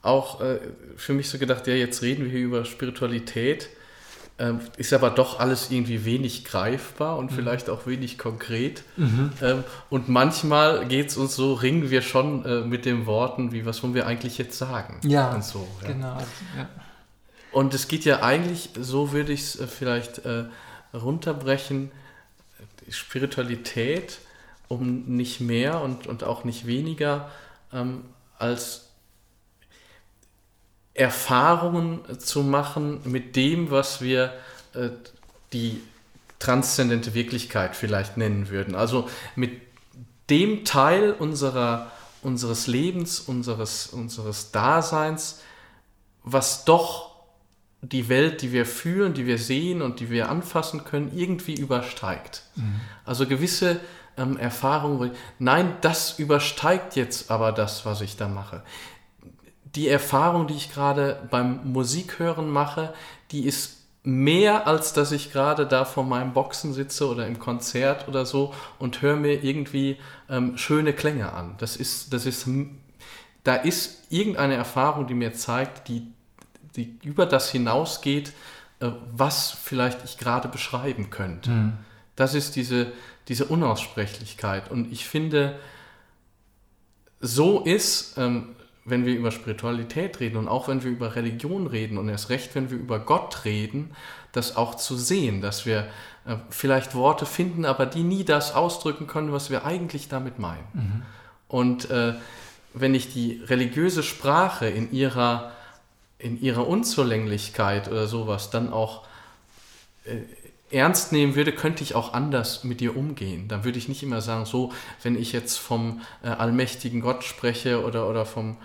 [0.00, 0.58] auch äh,
[0.96, 3.68] für mich so gedacht, ja, jetzt reden wir hier über Spiritualität,
[4.40, 7.34] ähm, ist aber doch alles irgendwie wenig greifbar und mhm.
[7.36, 8.82] vielleicht auch wenig konkret.
[8.96, 9.32] Mhm.
[9.42, 13.66] Ähm, und manchmal geht es uns so, ringen wir schon äh, mit den Worten, wie
[13.66, 14.98] was wollen wir eigentlich jetzt sagen?
[15.04, 15.88] Ja, und so, ja.
[15.88, 16.16] genau.
[16.56, 16.68] Ja.
[17.52, 20.44] Und es geht ja eigentlich, so würde ich es äh, vielleicht äh,
[20.94, 21.90] runterbrechen,
[22.88, 24.18] Spiritualität
[24.68, 27.30] um nicht mehr und, und auch nicht weniger
[27.72, 28.04] ähm,
[28.38, 28.89] als
[31.00, 34.34] Erfahrungen zu machen mit dem, was wir
[34.74, 34.90] äh,
[35.54, 35.80] die
[36.38, 38.74] transzendente Wirklichkeit vielleicht nennen würden.
[38.74, 39.62] Also mit
[40.28, 45.40] dem Teil unserer, unseres Lebens, unseres, unseres Daseins,
[46.22, 47.14] was doch
[47.80, 52.42] die Welt, die wir fühlen, die wir sehen und die wir anfassen können, irgendwie übersteigt.
[52.56, 52.80] Mhm.
[53.06, 53.80] Also gewisse
[54.18, 58.62] ähm, Erfahrungen, nein, das übersteigt jetzt aber das, was ich da mache
[59.74, 62.92] die Erfahrung, die ich gerade beim Musikhören mache,
[63.30, 68.08] die ist mehr, als dass ich gerade da vor meinem Boxen sitze oder im Konzert
[68.08, 71.54] oder so und höre mir irgendwie ähm, schöne Klänge an.
[71.58, 72.48] Das ist, das ist,
[73.44, 76.06] da ist irgendeine Erfahrung, die mir zeigt, die,
[76.76, 78.32] die über das hinausgeht,
[78.80, 81.50] äh, was vielleicht ich gerade beschreiben könnte.
[81.50, 81.72] Mhm.
[82.16, 82.92] Das ist diese,
[83.28, 84.70] diese Unaussprechlichkeit.
[84.70, 85.58] Und ich finde,
[87.20, 91.98] so ist ähm, wenn wir über Spiritualität reden und auch wenn wir über Religion reden
[91.98, 93.92] und erst recht, wenn wir über Gott reden,
[94.32, 95.88] das auch zu sehen, dass wir
[96.26, 100.66] äh, vielleicht Worte finden, aber die nie das ausdrücken können, was wir eigentlich damit meinen.
[100.72, 101.02] Mhm.
[101.48, 102.14] Und äh,
[102.74, 105.52] wenn ich die religiöse Sprache in ihrer,
[106.18, 109.04] in ihrer Unzulänglichkeit oder sowas dann auch
[110.04, 110.16] äh,
[110.70, 113.48] ernst nehmen würde, könnte ich auch anders mit dir umgehen.
[113.48, 117.84] Dann würde ich nicht immer sagen, so, wenn ich jetzt vom äh, allmächtigen Gott spreche
[117.84, 118.56] oder, oder vom,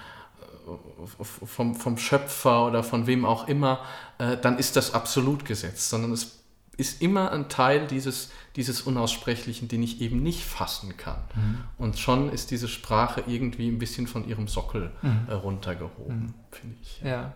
[0.68, 3.80] äh, vom, vom Schöpfer oder von wem auch immer,
[4.18, 6.44] äh, dann ist das absolut gesetzt, sondern es
[6.78, 11.24] ist immer ein Teil dieses, dieses Unaussprechlichen, den ich eben nicht fassen kann.
[11.36, 11.58] Mhm.
[11.78, 15.28] Und schon ist diese Sprache irgendwie ein bisschen von ihrem Sockel mhm.
[15.28, 16.34] äh, runtergehoben, mhm.
[16.52, 17.02] finde ich.
[17.02, 17.34] Ja,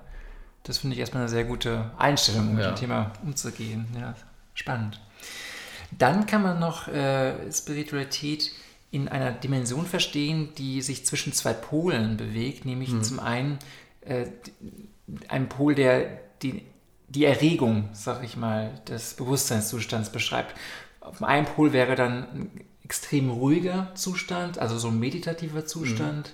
[0.64, 2.70] das finde ich erstmal eine sehr gute Einstellung, um ja.
[2.70, 3.88] mit dem Thema umzugehen.
[3.98, 4.14] Ja.
[4.60, 5.00] Spannend.
[5.98, 8.52] Dann kann man noch äh, Spiritualität
[8.92, 13.02] in einer Dimension verstehen, die sich zwischen zwei Polen bewegt, nämlich mhm.
[13.02, 13.58] zum einen
[14.02, 14.26] äh,
[15.30, 16.64] ein Pol, der die,
[17.08, 20.56] die Erregung, sag ich mal, des Bewusstseinszustands beschreibt.
[21.00, 26.34] Auf dem einen Pol wäre dann ein extrem ruhiger Zustand, also so ein meditativer Zustand,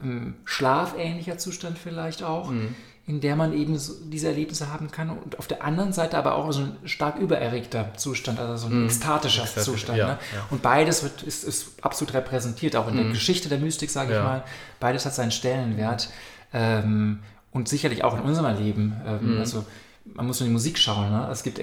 [0.00, 0.36] mhm.
[0.46, 2.50] schlafähnlicher Zustand vielleicht auch.
[2.50, 2.74] Mhm
[3.08, 6.34] in der man eben so diese Erlebnisse haben kann und auf der anderen Seite aber
[6.34, 8.84] auch so ein stark übererregter Zustand, also so ein mm.
[8.84, 9.98] ekstatischer Ekstatisch, Zustand.
[9.98, 10.18] Ja, ne?
[10.34, 10.46] ja.
[10.50, 12.96] Und beides wird, ist, ist absolut repräsentiert, auch in mm.
[12.98, 13.12] der mhm.
[13.12, 14.18] Geschichte der Mystik, sage ja.
[14.18, 14.44] ich mal.
[14.78, 16.10] Beides hat seinen Stellenwert
[16.52, 19.00] ähm, und sicherlich auch in unserem Leben.
[19.06, 19.38] Ähm, mm.
[19.38, 19.64] Also
[20.04, 21.10] man muss nur die Musik schauen.
[21.10, 21.30] Ne?
[21.32, 21.58] Es gibt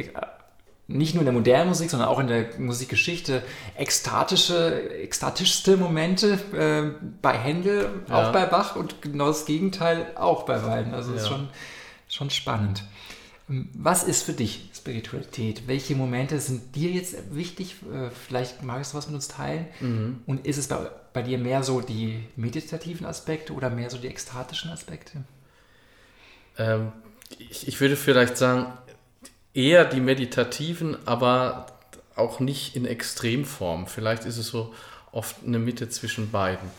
[0.87, 3.43] nicht nur in der modernen Musik, sondern auch in der Musikgeschichte
[3.75, 8.29] ekstatische, ekstatischste Momente äh, bei Händel, ja.
[8.29, 10.93] auch bei Bach und genau das Gegenteil auch bei beiden.
[10.93, 11.17] Also ja.
[11.17, 11.49] ist schon,
[12.07, 12.83] schon spannend.
[13.47, 15.67] Was ist für dich Spiritualität?
[15.67, 17.75] Welche Momente sind dir jetzt wichtig?
[17.91, 19.67] Äh, vielleicht magst du was mit uns teilen.
[19.79, 20.21] Mhm.
[20.25, 20.77] Und ist es bei,
[21.13, 25.23] bei dir mehr so die meditativen Aspekte oder mehr so die ekstatischen Aspekte?
[26.57, 26.91] Ähm,
[27.37, 28.73] ich, ich würde vielleicht sagen,
[29.55, 31.67] eher die meditativen, aber
[32.15, 33.87] auch nicht in Extremform.
[33.87, 34.73] Vielleicht ist es so
[35.11, 36.69] oft eine Mitte zwischen beiden.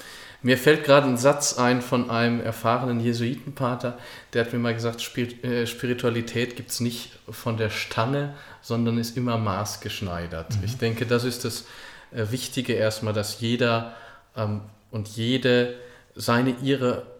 [0.43, 3.99] Mir fällt gerade ein Satz ein von einem erfahrenen Jesuitenpater,
[4.33, 9.17] der hat mir mal gesagt, äh, Spiritualität gibt es nicht von der Stange, sondern ist
[9.17, 10.59] immer maßgeschneidert.
[10.59, 10.65] Mhm.
[10.65, 11.65] Ich denke, das ist das
[12.13, 13.97] äh, Wichtige erstmal, dass jeder
[14.37, 14.61] ähm,
[14.91, 15.75] und jede
[16.15, 17.16] seine, ihre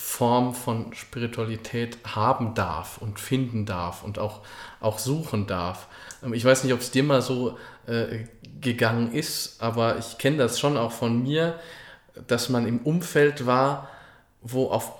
[0.00, 4.40] Form von Spiritualität haben darf und finden darf und auch,
[4.80, 5.88] auch suchen darf.
[6.22, 8.24] Ähm, ich weiß nicht, ob es dir mal so äh,
[8.60, 11.58] gegangen ist, aber ich kenne das schon auch von mir,
[12.26, 13.88] dass man im Umfeld war,
[14.40, 14.94] wo auf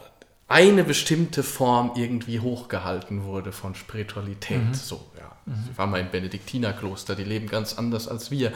[0.48, 4.62] eine bestimmte Form irgendwie hochgehalten wurde von Spiritualität.
[4.62, 4.74] Mhm.
[4.74, 5.32] So, ja.
[5.46, 5.68] Mhm.
[5.72, 8.52] Ich war mal im Benediktinerkloster, die leben ganz anders als wir.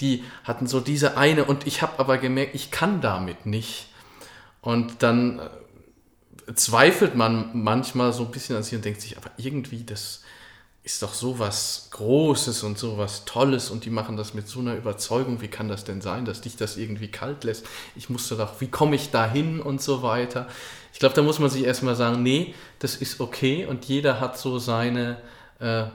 [0.00, 3.88] Die hatten so diese eine und ich habe aber gemerkt, ich kann damit nicht.
[4.60, 5.48] Und dann äh,
[6.54, 10.22] zweifelt man manchmal so ein bisschen an sich und denkt sich, aber irgendwie, das
[10.86, 14.60] ist doch so was Großes und so was Tolles und die machen das mit so
[14.60, 15.40] einer Überzeugung.
[15.40, 17.66] Wie kann das denn sein, dass dich das irgendwie kalt lässt?
[17.96, 20.46] Ich musste doch, wie komme ich da hin und so weiter.
[20.92, 24.38] Ich glaube, da muss man sich erstmal sagen, nee, das ist okay und jeder hat
[24.38, 25.18] so seine
[25.60, 25.88] äh, äh,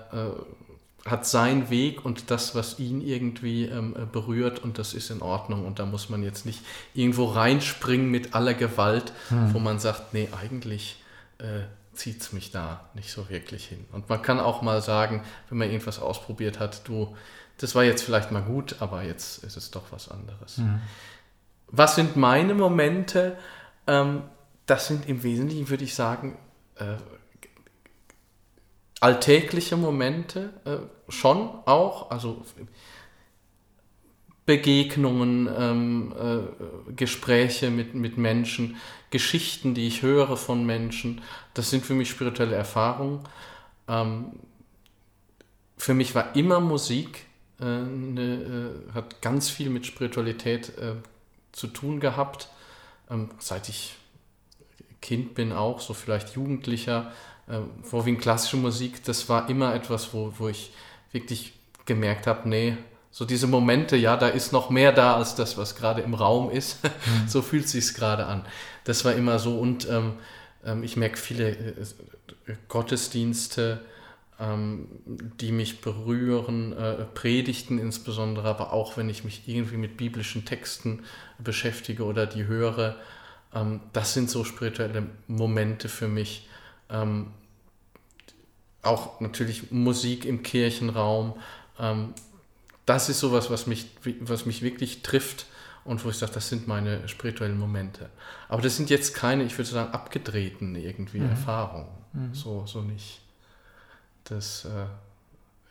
[1.05, 5.21] hat seinen Weg und das, was ihn irgendwie ähm, äh, berührt und das ist in
[5.21, 6.61] Ordnung und da muss man jetzt nicht
[6.93, 9.53] irgendwo reinspringen mit aller Gewalt, hm.
[9.53, 11.01] wo man sagt, nee, eigentlich
[11.39, 11.61] äh,
[11.93, 13.85] zieht es mich da nicht so wirklich hin.
[13.91, 17.15] Und man kann auch mal sagen, wenn man irgendwas ausprobiert hat, du,
[17.57, 20.57] das war jetzt vielleicht mal gut, aber jetzt ist es doch was anderes.
[20.57, 20.81] Hm.
[21.67, 23.37] Was sind meine Momente?
[23.87, 24.21] Ähm,
[24.67, 26.37] das sind im Wesentlichen, würde ich sagen,
[26.75, 26.95] äh,
[29.01, 32.45] alltägliche Momente äh, schon auch, also
[34.45, 38.77] Begegnungen, ähm, äh, Gespräche mit, mit Menschen,
[39.09, 41.21] Geschichten, die ich höre von Menschen,
[41.53, 43.21] das sind für mich spirituelle Erfahrungen.
[43.87, 44.33] Ähm,
[45.77, 47.25] für mich war immer Musik,
[47.59, 50.95] äh, ne, äh, hat ganz viel mit Spiritualität äh,
[51.51, 52.49] zu tun gehabt,
[53.09, 53.95] ähm, seit ich
[55.01, 57.11] Kind bin auch, so vielleicht Jugendlicher,
[57.83, 60.71] vorwiegend klassische Musik, das war immer etwas, wo, wo ich
[61.11, 61.53] wirklich
[61.85, 62.77] gemerkt habe, nee,
[63.11, 66.49] so diese Momente, ja, da ist noch mehr da als das, was gerade im Raum
[66.49, 66.79] ist.
[67.01, 67.27] Mhm.
[67.27, 68.45] so fühlt sich gerade an.
[68.83, 70.13] Das war immer so und ähm,
[70.63, 71.75] ähm, ich merke viele äh,
[72.67, 73.81] Gottesdienste,
[74.39, 80.45] ähm, die mich berühren, äh, Predigten insbesondere, aber auch wenn ich mich irgendwie mit biblischen
[80.45, 81.03] Texten
[81.39, 82.97] beschäftige oder die höre,
[83.53, 86.47] ähm, das sind so spirituelle Momente für mich.
[88.81, 91.35] Auch natürlich Musik im Kirchenraum.
[91.79, 92.13] Ähm,
[92.85, 93.87] das ist sowas, was mich,
[94.21, 95.45] was mich wirklich trifft
[95.83, 98.09] und wo ich sage, das sind meine spirituellen Momente.
[98.49, 101.29] Aber das sind jetzt keine, ich würde sagen, abgedrehten irgendwie mhm.
[101.29, 101.87] Erfahrungen.
[102.13, 102.33] Mhm.
[102.33, 103.21] So, so nicht.
[104.25, 104.85] Das äh,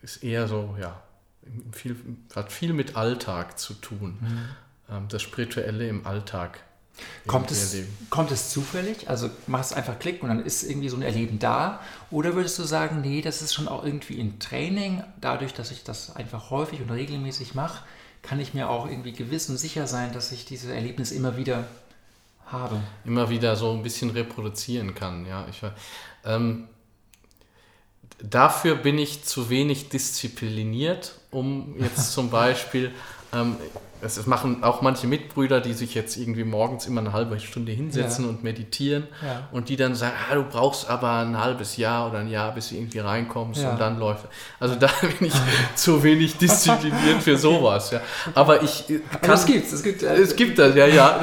[0.02, 1.02] ist eher so, ja,
[1.72, 1.96] viel,
[2.34, 4.18] hat viel mit Alltag zu tun.
[4.20, 4.48] Mhm.
[4.88, 6.60] Ähm, das Spirituelle im Alltag
[7.26, 7.76] Kommt es,
[8.08, 9.08] kommt es zufällig?
[9.08, 11.80] Also machst einfach Klick und dann ist irgendwie so ein Erleben da?
[12.10, 15.84] Oder würdest du sagen, nee, das ist schon auch irgendwie ein Training, dadurch, dass ich
[15.84, 17.82] das einfach häufig und regelmäßig mache,
[18.22, 21.64] kann ich mir auch irgendwie gewiss und sicher sein, dass ich dieses Erlebnis immer wieder
[22.46, 22.80] habe.
[23.04, 25.46] Immer wieder so ein bisschen reproduzieren kann, ja.
[25.48, 25.62] Ich,
[26.24, 26.68] ähm,
[28.22, 32.92] dafür bin ich zu wenig diszipliniert, um jetzt zum Beispiel
[33.32, 33.56] ähm,
[34.02, 38.24] das machen auch manche Mitbrüder, die sich jetzt irgendwie morgens immer eine halbe Stunde hinsetzen
[38.24, 38.30] ja.
[38.30, 39.48] und meditieren ja.
[39.52, 42.70] und die dann sagen, ah, du brauchst aber ein halbes Jahr oder ein Jahr, bis
[42.70, 43.72] du irgendwie reinkommst ja.
[43.72, 44.26] und dann läuft.
[44.58, 45.34] Also da bin ich
[45.74, 47.90] zu wenig diszipliniert für sowas.
[47.90, 48.00] Ja.
[48.34, 51.20] Aber ich kann, aber es gibt es gibt äh, es gibt das ja ja.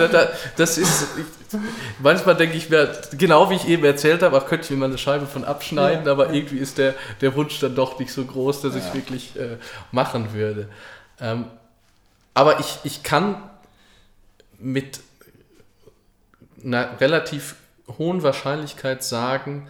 [0.56, 1.60] Das ist ich,
[2.00, 4.86] manchmal denke ich mir genau wie ich eben erzählt habe, auch könnte ich mir mal
[4.86, 8.62] eine Scheibe von abschneiden, aber irgendwie ist der der Wunsch dann doch nicht so groß,
[8.62, 9.58] dass ich es wirklich äh,
[9.92, 10.70] machen würde.
[11.20, 11.46] Ähm,
[12.38, 13.36] aber ich, ich kann
[14.60, 15.00] mit
[16.64, 17.56] einer relativ
[17.98, 19.68] hohen Wahrscheinlichkeit sagen,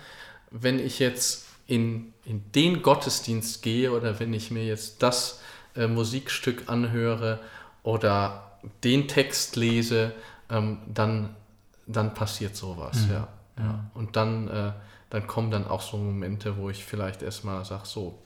[0.51, 5.39] wenn ich jetzt in, in den Gottesdienst gehe oder wenn ich mir jetzt das
[5.77, 7.39] äh, Musikstück anhöre
[7.83, 10.11] oder den Text lese,
[10.49, 11.37] ähm, dann,
[11.85, 12.97] dann passiert sowas.
[13.05, 13.13] Mhm.
[13.13, 13.27] Ja,
[13.59, 13.91] ja.
[13.93, 14.73] Und dann, äh,
[15.09, 18.19] dann kommen dann auch so Momente, wo ich vielleicht erstmal sage, so,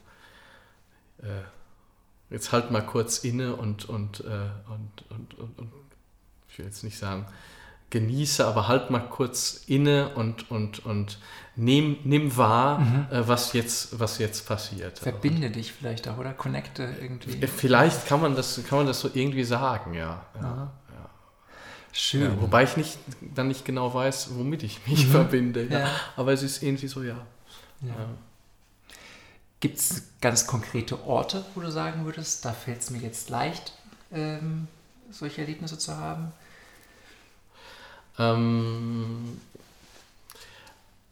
[1.22, 1.28] äh,
[2.32, 5.72] jetzt halt mal kurz inne und, und, äh, und, und, und, und,
[6.48, 7.26] ich will jetzt nicht sagen,
[7.90, 11.18] genieße, aber halt mal kurz inne und, und, und
[11.56, 13.06] nimm, nimm wahr, mhm.
[13.10, 14.98] äh, was, jetzt, was jetzt passiert.
[14.98, 16.32] Verbinde und, dich vielleicht auch, oder?
[16.32, 17.46] Connecte irgendwie.
[17.46, 20.24] Vielleicht kann man das, kann man das so irgendwie sagen, ja.
[20.34, 21.10] ja, ja.
[21.92, 22.22] Schön.
[22.22, 22.98] Ja, wobei ich nicht,
[23.34, 25.10] dann nicht genau weiß, womit ich mich mhm.
[25.10, 25.86] verbinde.
[26.16, 27.26] Aber es ist irgendwie so, ja.
[29.62, 33.72] Gibt es ganz konkrete Orte, wo du sagen würdest, da fällt es mir jetzt leicht,
[34.12, 34.66] ähm,
[35.08, 36.32] solche Erlebnisse zu haben?
[38.18, 39.40] Ähm,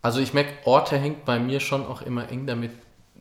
[0.03, 2.73] also ich merke, Orte hängt bei mir schon auch immer eng damit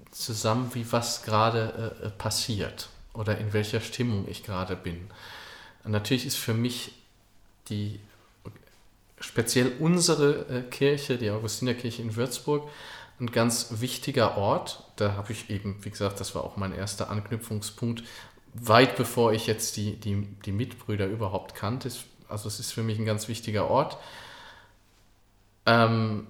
[0.10, 5.12] zusammen, wie was gerade äh, äh passiert oder in welcher Stimmung ich gerade bin.
[5.84, 6.92] Natürlich ist für mich
[7.70, 8.00] die
[9.20, 12.68] speziell unsere äh, Kirche, die Augustinerkirche in Würzburg,
[13.20, 14.84] ein ganz wichtiger Ort.
[14.96, 18.04] Da habe ich eben, wie gesagt, das war auch mein erster Anknüpfungspunkt,
[18.54, 21.92] weit bevor ich jetzt die, die, die Mitbrüder überhaupt kannte.
[22.28, 23.98] Also es ist für mich ein ganz wichtiger Ort.
[25.66, 26.28] Ähm,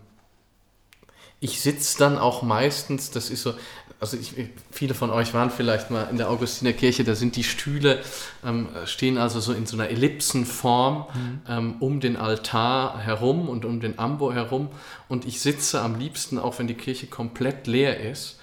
[1.39, 3.54] ich sitze dann auch meistens, das ist so,
[4.00, 4.34] also ich,
[4.72, 8.00] viele von euch waren vielleicht mal in der Augustinerkirche, da sind die Stühle,
[8.46, 11.41] ähm, stehen also so in so einer Ellipsenform mhm.
[11.47, 14.70] ähm, um den Altar herum und um den Ambo herum.
[15.10, 18.39] Und ich sitze am liebsten, auch wenn die Kirche komplett leer ist,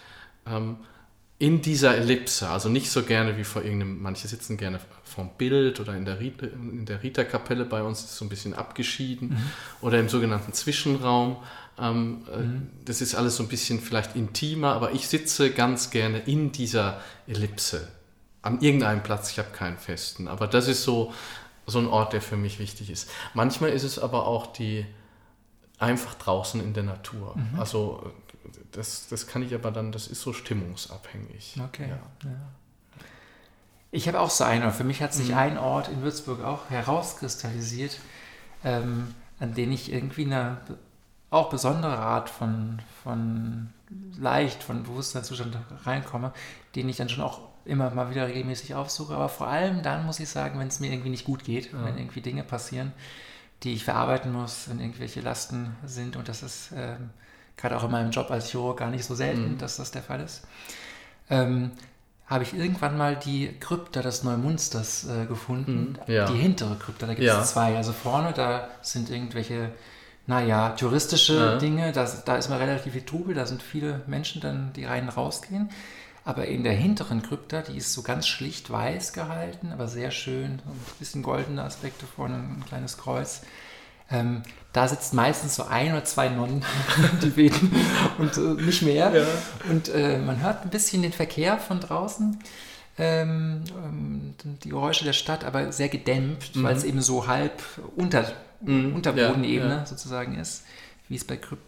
[0.47, 0.77] ähm,
[1.39, 2.49] in dieser Ellipse.
[2.49, 6.21] Also nicht so gerne wie vor irgendeinem, manche sitzen gerne vom Bild oder in der,
[6.21, 9.51] Rita, in der Rita-Kapelle, bei uns ist so ein bisschen abgeschieden, mhm.
[9.81, 11.37] oder im sogenannten Zwischenraum.
[11.79, 12.71] Ähm, mhm.
[12.85, 17.01] Das ist alles so ein bisschen vielleicht intimer, aber ich sitze ganz gerne in dieser
[17.27, 17.89] Ellipse.
[18.41, 20.29] An irgendeinem Platz, ich habe keinen festen.
[20.29, 21.13] Aber das ist so,
[21.67, 23.11] so ein Ort, der für mich wichtig ist.
[23.35, 24.87] Manchmal ist es aber auch die
[25.79, 27.37] einfach draußen in der Natur.
[27.37, 27.59] Mhm.
[27.59, 28.13] Also
[28.73, 31.59] das, das kann ich aber dann, das ist so stimmungsabhängig.
[31.63, 31.89] Okay.
[31.89, 32.29] Ja.
[32.29, 32.37] Ja.
[33.91, 35.39] Ich habe auch so einen, für mich hat sich mhm.
[35.39, 37.99] ein Ort in Würzburg auch herauskristallisiert,
[38.65, 40.59] ähm, an den ich irgendwie eine
[41.31, 43.71] auch besondere Art von, von
[44.19, 46.33] leicht, von Bewusstseinszustand reinkomme,
[46.75, 49.15] den ich dann schon auch immer mal wieder regelmäßig aufsuche.
[49.15, 51.85] Aber vor allem dann muss ich sagen, wenn es mir irgendwie nicht gut geht, ja.
[51.85, 52.93] wenn irgendwie Dinge passieren,
[53.63, 56.17] die ich verarbeiten muss, wenn irgendwelche Lasten sind.
[56.17, 57.11] Und das ist ähm,
[57.57, 59.59] gerade auch in meinem Job als Chirurg gar nicht so selten, mhm.
[59.59, 60.43] dass das der Fall ist.
[61.31, 61.73] Ähm,
[62.27, 65.97] habe ich irgendwann mal die Krypta des Neumünsters äh, gefunden.
[66.07, 66.27] Mhm, ja.
[66.27, 67.43] Die hintere Krypta, da gibt es ja.
[67.45, 67.77] zwei.
[67.77, 69.71] Also vorne, da sind irgendwelche,
[70.27, 71.59] naja, touristische ja.
[71.59, 75.09] Dinge, das, da ist mal relativ viel Trubel, da sind viele Menschen dann, die rein
[75.09, 75.71] rausgehen.
[76.25, 80.61] Aber in der hinteren Krypta, die ist so ganz schlicht weiß gehalten, aber sehr schön,
[80.65, 83.43] so ein bisschen goldene Aspekte vorne, ein kleines Kreuz.
[84.11, 84.43] Ähm,
[84.73, 86.65] da sitzt meistens so ein oder zwei Nonnen,
[87.23, 87.75] die beten
[88.19, 89.11] und äh, nicht mehr.
[89.11, 89.27] Ja.
[89.71, 92.39] Und äh, man hört ein bisschen den Verkehr von draußen,
[92.99, 96.63] ähm, ähm die Geräusche der Stadt, aber sehr gedämpft, mhm.
[96.63, 97.63] weil es eben so halb
[97.97, 98.31] unter,
[98.61, 98.95] mhm.
[98.95, 99.87] Unterbodenebene ja, ja.
[99.87, 100.65] sozusagen ist,
[101.09, 101.59] wie es bei, Kryp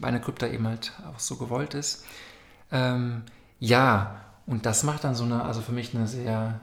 [0.00, 2.04] bei einer Krypta eben halt auch so gewollt ist.
[2.70, 3.22] Ähm,
[3.58, 6.60] ja, und das macht dann so eine, also für mich eine sehr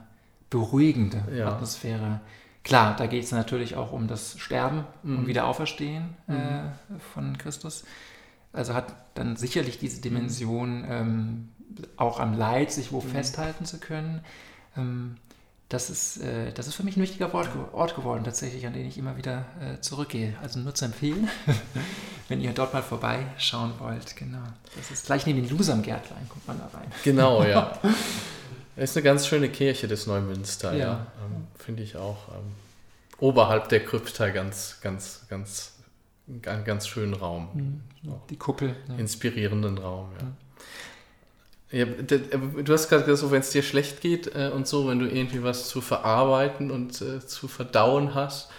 [0.48, 1.22] beruhigende.
[1.46, 2.20] Atmosphäre.
[2.64, 5.18] Klar, da geht es natürlich auch um das Sterben mhm.
[5.18, 6.36] und Wiederauferstehen mhm.
[6.36, 7.84] äh, von Christus.
[8.52, 11.48] Also hat dann sicherlich diese Dimension, ähm,
[11.96, 13.08] auch am Leid sich wo mhm.
[13.08, 14.20] festhalten zu können.
[14.76, 15.16] Ähm,
[15.72, 18.86] das ist, äh, das ist für mich ein wichtiger Ort, Ort, geworden, tatsächlich, an den
[18.86, 20.34] ich immer wieder äh, zurückgehe.
[20.42, 21.28] Also nur zu empfehlen,
[22.28, 24.14] wenn ihr dort mal vorbeischauen wollt.
[24.16, 24.42] Genau.
[24.76, 26.92] Das ist gleich neben den Lusam-Gärtlein, kommt man da rein.
[27.04, 27.78] Genau, ja.
[28.76, 30.78] Es ist eine ganz schöne Kirche des Neumünster, ja.
[30.78, 31.06] ja.
[31.24, 32.28] Ähm, Finde ich auch.
[32.28, 32.52] Ähm,
[33.18, 35.74] oberhalb der Krypta ganz, ganz, ganz,
[36.46, 37.48] einen ganz schönen Raum.
[37.52, 38.14] Mhm.
[38.30, 38.74] Die Kuppel.
[38.88, 38.96] Ja.
[38.96, 40.24] Inspirierenden Raum, ja.
[40.24, 40.36] Mhm.
[41.72, 45.06] Ja, du hast gerade gesagt, wenn es dir schlecht geht äh, und so, wenn du
[45.06, 48.50] irgendwie was zu verarbeiten und äh, zu verdauen hast,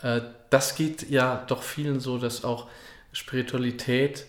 [0.00, 2.68] äh, das geht ja doch vielen so, dass auch
[3.12, 4.24] Spiritualität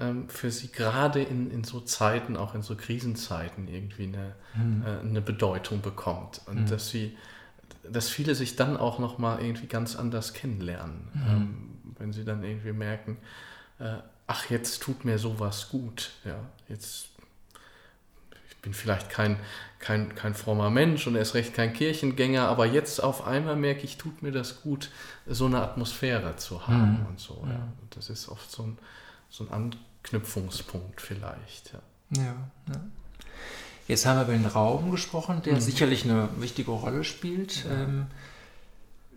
[0.00, 4.84] ähm, für sie gerade in, in so Zeiten, auch in so Krisenzeiten irgendwie eine, mhm.
[4.86, 6.66] Äh, eine Bedeutung bekommt und mhm.
[6.66, 7.16] dass sie,
[7.90, 11.22] dass viele sich dann auch nochmal irgendwie ganz anders kennenlernen, mhm.
[11.28, 11.68] ähm,
[11.98, 13.16] wenn sie dann irgendwie merken,
[13.78, 13.96] äh,
[14.26, 16.38] ach jetzt tut mir sowas gut, ja,
[16.68, 17.08] jetzt
[18.62, 19.38] bin vielleicht kein,
[19.78, 23.96] kein, kein frommer Mensch und erst recht kein Kirchengänger, aber jetzt auf einmal merke ich,
[23.96, 24.90] tut mir das gut,
[25.26, 27.06] so eine Atmosphäre zu haben mhm.
[27.06, 27.42] und so.
[27.46, 27.52] Ja.
[27.52, 27.68] Ja.
[27.90, 28.78] Das ist oft so ein,
[29.28, 29.72] so ein
[30.02, 31.72] Anknüpfungspunkt vielleicht.
[32.10, 32.22] Ja.
[32.22, 32.34] ja,
[32.68, 32.80] ja.
[33.86, 35.60] Jetzt haben wir über den Raum gesprochen, der mhm.
[35.60, 37.64] sicherlich eine wichtige Rolle spielt.
[37.70, 38.06] Ähm,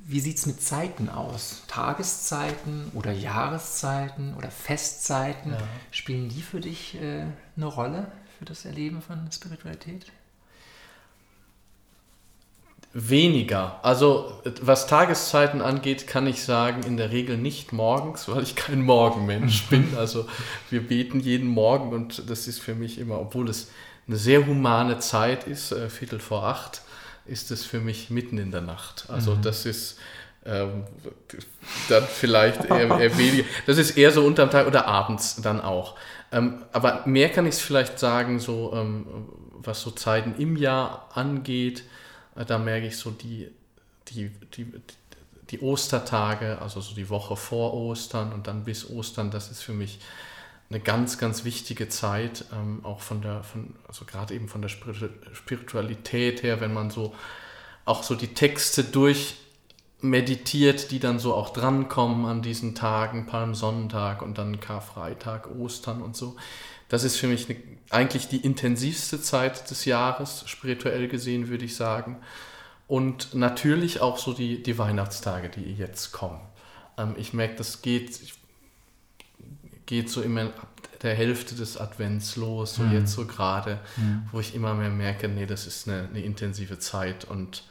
[0.03, 1.63] wie sieht es mit Zeiten aus?
[1.67, 5.55] Tageszeiten oder Jahreszeiten oder Festzeiten?
[5.91, 8.11] Spielen die für dich äh, eine Rolle?
[8.41, 10.07] für das Erleben von Spiritualität?
[12.93, 13.79] Weniger.
[13.83, 18.81] Also was Tageszeiten angeht, kann ich sagen, in der Regel nicht morgens, weil ich kein
[18.81, 19.95] Morgenmensch bin.
[19.97, 20.27] Also
[20.69, 23.71] wir beten jeden Morgen und das ist für mich immer, obwohl es
[24.07, 26.81] eine sehr humane Zeit ist, äh, Viertel vor acht,
[27.25, 29.05] ist es für mich mitten in der Nacht.
[29.07, 29.41] Also mhm.
[29.41, 29.97] das ist
[30.45, 30.83] ähm,
[31.87, 33.43] dann vielleicht eher, eher weniger.
[33.67, 35.95] Das ist eher so unterm Tag oder abends dann auch.
[36.31, 39.05] Ähm, aber mehr kann ich es vielleicht sagen, so ähm,
[39.63, 41.83] was so Zeiten im Jahr angeht.
[42.35, 43.49] Da merke ich so die,
[44.07, 44.71] die, die,
[45.49, 49.73] die Ostertage, also so die Woche vor Ostern und dann bis Ostern, das ist für
[49.73, 49.99] mich
[50.69, 54.69] eine ganz, ganz wichtige Zeit, ähm, auch von der, von, also gerade eben von der
[54.69, 57.13] Spiritualität her, wenn man so
[57.83, 59.35] auch so die Texte durch
[59.99, 66.15] meditiert, die dann so auch drankommen an diesen Tagen, Palmsonntag und dann Karfreitag, Ostern und
[66.15, 66.35] so.
[66.91, 67.57] Das ist für mich eine,
[67.89, 72.17] eigentlich die intensivste Zeit des Jahres, spirituell gesehen, würde ich sagen.
[72.85, 76.41] Und natürlich auch so die, die Weihnachtstage, die jetzt kommen.
[76.97, 78.19] Ähm, ich merke, das geht,
[79.85, 80.67] geht so immer ab
[81.01, 82.91] der Hälfte des Advents los, so mhm.
[82.91, 84.27] jetzt so gerade, mhm.
[84.33, 87.63] wo ich immer mehr merke, nee, das ist eine, eine intensive Zeit und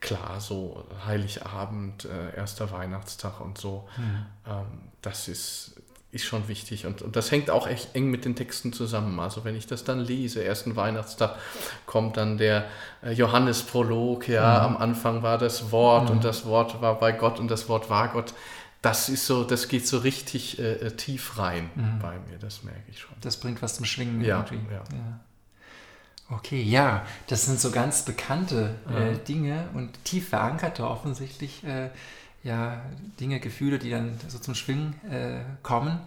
[0.00, 4.26] klar, so Heiligabend, äh, erster Weihnachtstag und so, mhm.
[4.48, 4.66] ähm,
[5.00, 5.80] das ist,
[6.16, 6.86] ist schon wichtig.
[6.86, 9.20] Und, und das hängt auch echt eng mit den Texten zusammen.
[9.20, 11.36] Also wenn ich das dann lese, ersten Weihnachtstag
[11.86, 12.66] kommt dann der
[13.02, 14.74] äh, Johannesprolog, ja, mhm.
[14.74, 16.16] am Anfang war das Wort mhm.
[16.16, 18.34] und das Wort war bei Gott und das Wort war Gott.
[18.82, 21.98] das ist so, das geht so richtig äh, äh tief rein mhm.
[22.00, 23.14] bei mir, das merke ich schon.
[23.20, 24.74] Das bringt was zum Schwingen ja, irgendwie.
[24.74, 24.82] Ja.
[24.92, 25.20] ja.
[26.28, 29.16] Okay, ja, das sind so ganz bekannte äh.
[29.26, 31.90] Dinge und tief verankerte offensichtlich äh,
[32.46, 32.80] ja,
[33.18, 35.98] Dinge, Gefühle, die dann so zum Schwingen äh, kommen.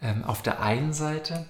[0.00, 1.46] Ähm, auf der einen Seite,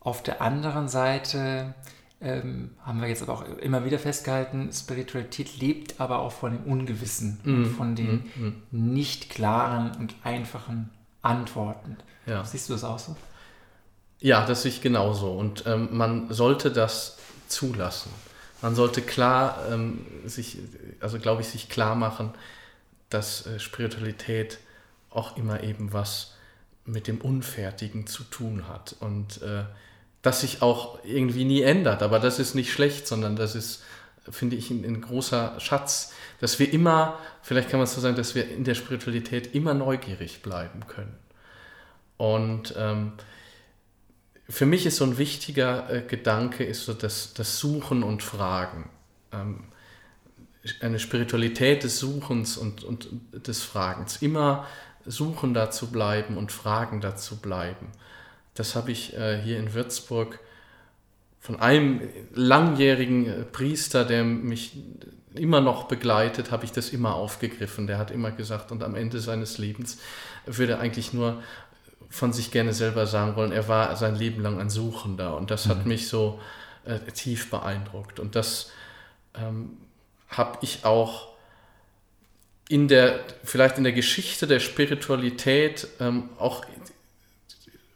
[0.00, 1.74] auf der anderen Seite
[2.22, 6.64] ähm, haben wir jetzt aber auch immer wieder festgehalten, Spiritualität lebt aber auch von dem
[6.64, 8.92] Ungewissen, mm, von den mm, mm.
[8.92, 10.88] nicht klaren und einfachen
[11.20, 11.98] Antworten.
[12.24, 12.42] Ja.
[12.44, 13.14] Siehst du das auch so?
[14.20, 15.32] Ja, das sehe ich genauso.
[15.32, 18.10] Und ähm, man sollte das zulassen.
[18.62, 20.58] Man sollte klar ähm, sich,
[21.00, 22.32] also glaube ich, sich klar machen,
[23.10, 24.58] dass äh, Spiritualität
[25.10, 26.34] auch immer eben was
[26.84, 28.96] mit dem Unfertigen zu tun hat.
[29.00, 29.64] Und äh,
[30.22, 32.02] das sich auch irgendwie nie ändert.
[32.02, 33.82] Aber das ist nicht schlecht, sondern das ist,
[34.28, 38.16] finde ich, ein, ein, großer Schatz, dass wir immer, vielleicht kann man es so sagen,
[38.16, 41.16] dass wir in der Spiritualität immer neugierig bleiben können.
[42.16, 43.12] Und ähm,
[44.48, 48.90] für mich ist so ein wichtiger äh, Gedanke, ist so das, das Suchen und Fragen.
[49.32, 49.64] Ähm,
[50.80, 54.20] eine Spiritualität des Suchens und, und des Fragens.
[54.20, 54.66] Immer
[55.06, 57.88] suchender zu bleiben und fragender zu bleiben.
[58.54, 60.38] Das habe ich äh, hier in Würzburg
[61.40, 62.02] von einem
[62.34, 64.76] langjährigen äh, Priester, der mich
[65.34, 67.86] immer noch begleitet, habe ich das immer aufgegriffen.
[67.86, 69.98] Der hat immer gesagt, und am Ende seines Lebens
[70.44, 71.42] würde er eigentlich nur
[72.10, 75.36] von sich gerne selber sagen wollen, er war sein Leben lang ein Suchender.
[75.36, 75.70] Und das mhm.
[75.70, 76.40] hat mich so
[76.84, 78.18] äh, tief beeindruckt.
[78.18, 78.72] Und das
[79.34, 79.78] ähm,
[80.30, 81.28] habe ich auch
[82.68, 86.64] in der, vielleicht in der Geschichte der Spiritualität ähm, auch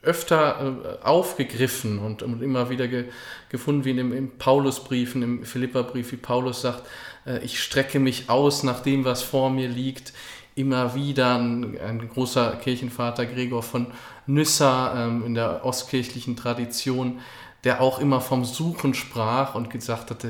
[0.02, 3.06] öfter äh, aufgegriffen und, und, immer wieder ge,
[3.48, 6.86] gefunden, wie in dem Paulusbriefen, im Philipperbrief, wie Paulus sagt,
[7.26, 10.12] äh, ich strecke mich aus nach dem, was vor mir liegt.
[10.56, 13.88] Immer wieder ein, ein großer Kirchenvater Gregor von
[14.26, 17.20] Nyssa ähm, in der ostkirchlichen Tradition,
[17.64, 20.24] der auch immer vom Suchen sprach und gesagt hat,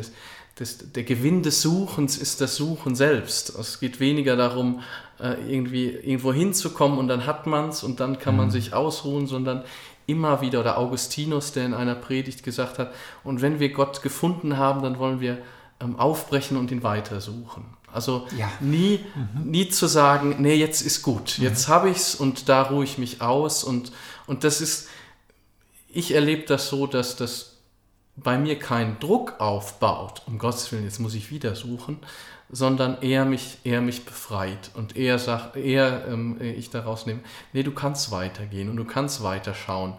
[0.56, 3.50] das, der Gewinn des Suchens ist das Suchen selbst.
[3.58, 4.80] Es geht weniger darum,
[5.18, 8.52] äh, irgendwie irgendwo hinzukommen und dann hat man es und dann kann man mhm.
[8.52, 9.64] sich ausruhen, sondern
[10.06, 12.92] immer wieder, oder Augustinus, der in einer Predigt gesagt hat,
[13.24, 15.38] und wenn wir Gott gefunden haben, dann wollen wir
[15.80, 17.64] ähm, aufbrechen und ihn weitersuchen.
[17.92, 18.50] Also ja.
[18.60, 19.50] nie, mhm.
[19.50, 21.44] nie zu sagen, nee, jetzt ist gut, mhm.
[21.44, 23.64] jetzt habe ich es und da ruhe ich mich aus.
[23.64, 23.92] Und,
[24.26, 24.88] und das ist,
[25.88, 27.53] ich erlebe das so, dass das
[28.16, 31.98] bei mir keinen Druck aufbaut, um Gottes Willen, jetzt muss ich wieder suchen,
[32.50, 37.20] sondern er mich, er mich befreit und er sagt, er ähm, ich daraus nehme,
[37.52, 39.94] nee, du kannst weitergehen und du kannst weiterschauen.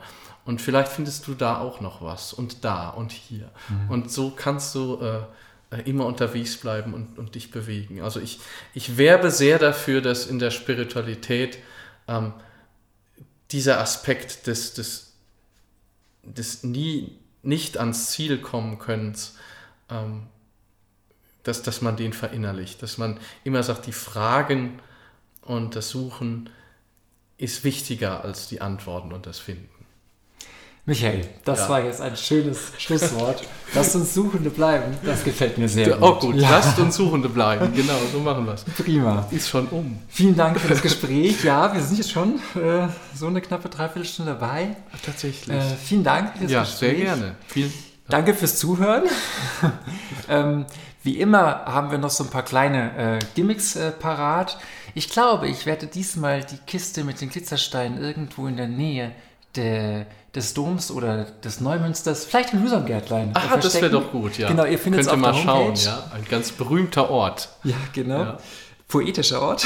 [0.45, 3.49] Und vielleicht findest du da auch noch was und da und hier.
[3.67, 3.89] Mhm.
[3.89, 5.21] Und so kannst du äh,
[5.75, 8.01] äh, immer unterwegs bleiben und, und dich bewegen.
[8.01, 8.39] Also ich,
[8.73, 11.57] ich werbe sehr dafür, dass in der Spiritualität
[12.07, 12.33] ähm,
[13.51, 15.13] dieser Aspekt des, des,
[16.23, 19.31] des nie nicht ans Ziel kommen könnt,
[19.89, 20.27] ähm,
[21.43, 24.79] dass, dass man den verinnerlicht, dass man immer sagt, die Fragen
[25.41, 26.49] und das Suchen
[27.37, 29.74] ist wichtiger als die Antworten und das Finden.
[30.87, 31.69] Michael, das ja.
[31.69, 33.41] war jetzt ein schönes Schlusswort.
[33.73, 34.95] Lasst uns Suchende bleiben.
[35.03, 35.97] Das gefällt mir sehr gut.
[35.99, 36.47] Oh gut, ja.
[36.47, 37.73] lasst uns Suchende bleiben.
[37.73, 38.63] Genau, so machen wir es.
[38.63, 39.27] Prima.
[39.31, 39.97] Ist schon um.
[40.09, 41.43] Vielen Dank für das Gespräch.
[41.43, 44.75] Ja, wir sind jetzt schon äh, so eine knappe Dreiviertelstunde dabei.
[45.03, 45.57] Tatsächlich.
[45.57, 46.99] Äh, vielen Dank fürs ja, Gespräch.
[46.99, 47.35] Ja, sehr gerne.
[47.47, 47.73] Vielen
[48.07, 49.03] Danke fürs Zuhören.
[50.29, 50.65] ähm,
[51.01, 54.59] wie immer haben wir noch so ein paar kleine äh, Gimmicks äh, parat.
[54.93, 59.11] Ich glaube, ich werde diesmal die Kiste mit den Glitzersteinen irgendwo in der Nähe
[59.55, 60.05] der
[60.35, 63.31] des Doms oder des Neumünsters, vielleicht in Hüsamgärtlein.
[63.33, 64.49] Ah, das wäre doch gut, ja.
[64.49, 66.03] Genau, ihr findet es auf mal schauen, ja.
[66.13, 67.49] Ein ganz berühmter Ort.
[67.63, 68.19] Ja, genau.
[68.19, 68.37] Ja.
[68.87, 69.65] Poetischer Ort.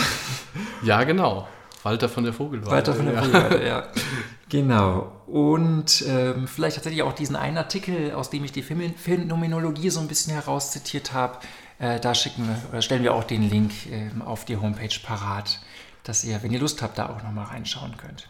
[0.84, 1.48] Ja, genau.
[1.84, 2.72] Walter von der Vogelweide.
[2.72, 3.22] Walter von der ja.
[3.24, 3.88] Vogelweide, ja.
[4.50, 5.12] Genau.
[5.28, 10.08] Und ähm, vielleicht tatsächlich auch diesen einen Artikel, aus dem ich die Phänomenologie so ein
[10.08, 11.38] bisschen herauszitiert habe.
[11.78, 15.60] Äh, da schicken wir, oder stellen wir auch den Link äh, auf die Homepage parat,
[16.04, 18.28] dass ihr, wenn ihr Lust habt, da auch nochmal reinschauen könnt.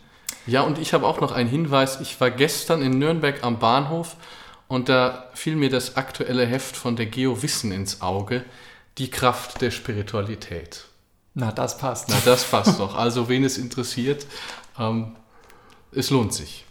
[0.48, 2.00] Ja, und ich habe auch noch einen Hinweis.
[2.02, 4.16] Ich war gestern in Nürnberg am Bahnhof
[4.68, 8.46] und da fiel mir das aktuelle Heft von der Geo Wissen ins Auge,
[8.98, 10.86] die Kraft der Spiritualität.
[11.34, 12.10] Na, das passt.
[12.10, 12.96] Na, das passt doch.
[12.96, 14.26] Also, wen es interessiert,
[14.78, 15.16] ähm,
[15.92, 16.66] es lohnt sich.